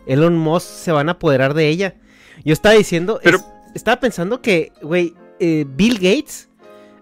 [0.07, 1.95] Elon Musk se van a apoderar de ella.
[2.45, 6.49] Yo estaba diciendo, Pero- es- estaba pensando que, güey, eh, Bill Gates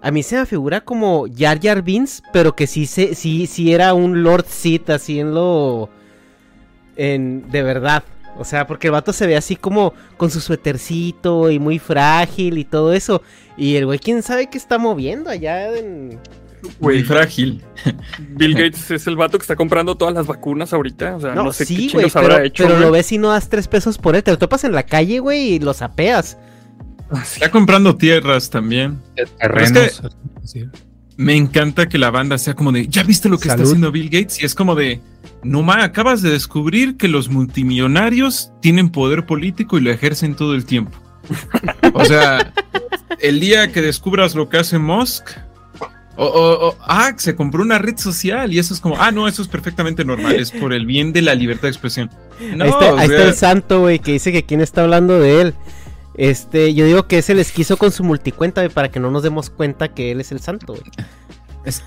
[0.02, 3.72] a mí se me figura como Jar Jar Binks, pero que sí, se, sí, sí
[3.72, 5.88] era un Lord Sith así en lo...
[6.96, 8.04] En, de verdad.
[8.38, 12.58] O sea, porque el vato se ve así como con su suétercito y muy frágil
[12.58, 13.22] y todo eso.
[13.56, 16.18] Y el güey, quién sabe qué está moviendo allá en...
[16.80, 17.62] Muy frágil.
[18.30, 21.16] Bill Gates es el vato que está comprando todas las vacunas ahorita.
[21.16, 22.64] O sea, no, No, sé sí, qué güey, chingos pero, habrá hecho.
[22.64, 23.00] pero lo güey.
[23.00, 24.22] ves y no das tres pesos por él.
[24.24, 26.36] Te lo topas en la calle, güey, y lo sapeas.
[27.22, 29.00] Está comprando tierras también.
[29.14, 29.26] Pero
[29.60, 30.02] es que terrenos,
[31.16, 33.62] me encanta que la banda sea como de, ¿ya viste lo que Salud.
[33.62, 34.42] está haciendo Bill Gates?
[34.42, 35.00] Y es como de,
[35.42, 40.54] no ma, acabas de descubrir que los multimillonarios tienen poder político y lo ejercen todo
[40.54, 40.98] el tiempo.
[41.94, 42.52] O sea,
[43.20, 45.30] el día que descubras lo que hace Musk,
[46.18, 49.28] o, o- o, ah, se compró una red social y eso es como, ah, no,
[49.28, 52.10] eso es perfectamente normal, es por el bien de la libertad de expresión.
[52.54, 55.54] No, ahí está, ahí el santo, güey, que dice que quién está hablando de él.
[56.18, 59.50] Este, yo digo que es el esquizo con su multicuenta, para que no nos demos
[59.50, 60.84] cuenta que él es el santo, güey.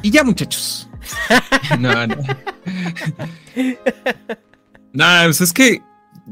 [0.04, 0.89] Y ya, muchachos.
[1.80, 2.16] no, no.
[4.94, 5.82] Nah, pues es que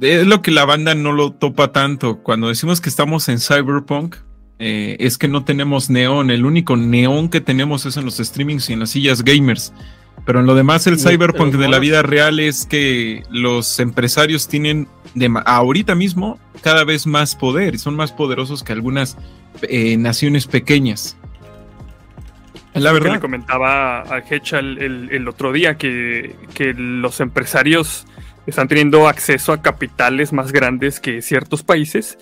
[0.01, 2.19] es lo que la banda no lo topa tanto.
[2.19, 4.15] Cuando decimos que estamos en Cyberpunk,
[4.59, 6.31] eh, es que no tenemos neón.
[6.31, 9.73] El único neón que tenemos es en los streamings y en las sillas gamers.
[10.25, 14.47] Pero en lo demás, el Sí, Cyberpunk de la vida real es que los empresarios
[14.47, 19.17] tienen de ahorita mismo cada vez más poder y son más poderosos que algunas
[19.61, 21.17] eh, naciones pequeñas.
[22.83, 23.13] La que verdad.
[23.15, 28.05] le comentaba a Hecha el, el- el otro día que, que los empresarios
[28.45, 32.17] están teniendo acceso a capitales más grandes que ciertos países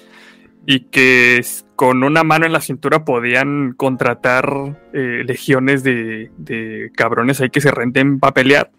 [0.65, 1.45] y que
[1.75, 4.49] con una mano en la cintura podían contratar
[4.93, 8.71] eh, legiones de, de cabrones ahí que se renten para pelear.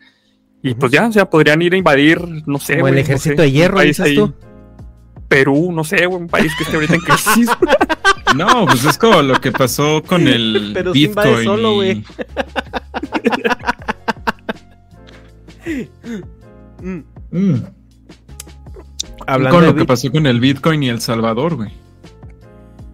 [0.63, 2.75] Y pues ya, o sea, podrían ir a invadir, no sé.
[2.77, 4.35] Como el no ejército sé, de hierro, dices tú.
[5.29, 7.51] Perú, no sé, güey, un país que esté ahorita en crisis.
[8.37, 11.45] No, pues es como lo que pasó con el Pero Bitcoin.
[11.45, 12.05] solo, y- güey.
[16.83, 16.99] Mm.
[17.31, 17.63] Mm.
[19.27, 21.71] Hablando con de lo que pasó con el Bitcoin y El Salvador, güey.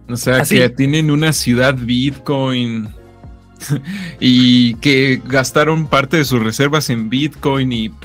[0.09, 0.55] O sea, ¿Ah, sí?
[0.55, 2.89] que tienen una ciudad Bitcoin
[4.19, 7.89] y que gastaron parte de sus reservas en Bitcoin y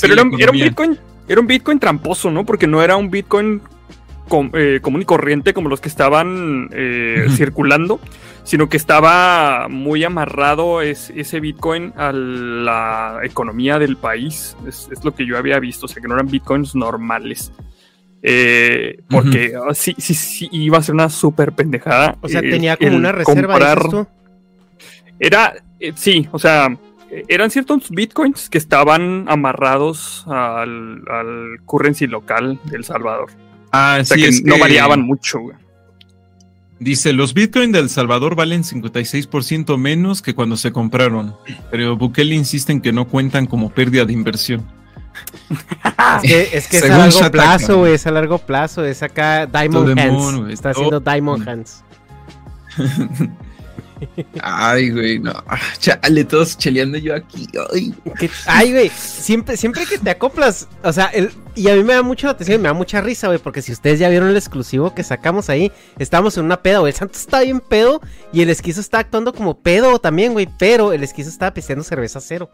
[0.00, 0.58] Pero era, era un.
[0.58, 2.44] Bitcoin, era un Bitcoin tramposo, ¿no?
[2.44, 3.60] Porque no era un Bitcoin
[4.28, 8.00] com- eh, común y corriente como los que estaban eh, circulando,
[8.44, 14.56] sino que estaba muy amarrado es- ese Bitcoin a la economía del país.
[14.66, 17.52] Es, es lo que yo había visto, o sea, que no eran Bitcoins normales.
[18.22, 22.16] Eh, porque ah, sí, sí, sí, iba a ser una súper pendejada.
[22.22, 24.06] O sea, eh, tenía como una reserva, comprar- dices tú.
[25.20, 26.76] era, eh, sí, o sea,
[27.28, 33.30] eran ciertos bitcoins que estaban amarrados al, al currency local de El Salvador.
[33.72, 35.56] Ah, O sea, sí, que es no que variaban mucho, güey.
[36.78, 41.34] Dice, los Bitcoin de El Salvador valen 56% menos que cuando se compraron,
[41.70, 44.66] pero Bukele insiste en que no cuentan como pérdida de inversión.
[46.22, 47.30] Es que es, que es a largo Shataka.
[47.30, 47.94] plazo, güey.
[47.94, 48.84] Es a largo plazo.
[48.84, 50.52] Es acá Diamond Hands.
[50.52, 51.82] Está haciendo Diamond Hands.
[54.42, 55.32] Ay, güey, no.
[55.46, 57.46] Ah, Chale, todos cheleando yo aquí.
[58.46, 58.70] Ay.
[58.72, 61.10] Güey, siempre, siempre que te acoplas, o sea,
[61.54, 63.72] y a mí me da mucho la atención, me da mucha risa, güey, porque si
[63.72, 67.18] ustedes ya vieron el exclusivo que sacamos ahí, estábamos en una peda, güey, el santo
[67.18, 68.00] está bien pedo
[68.32, 72.20] y el esquizo está actuando como pedo también, güey, pero el esquizo estaba pisteando cerveza
[72.20, 72.50] cero.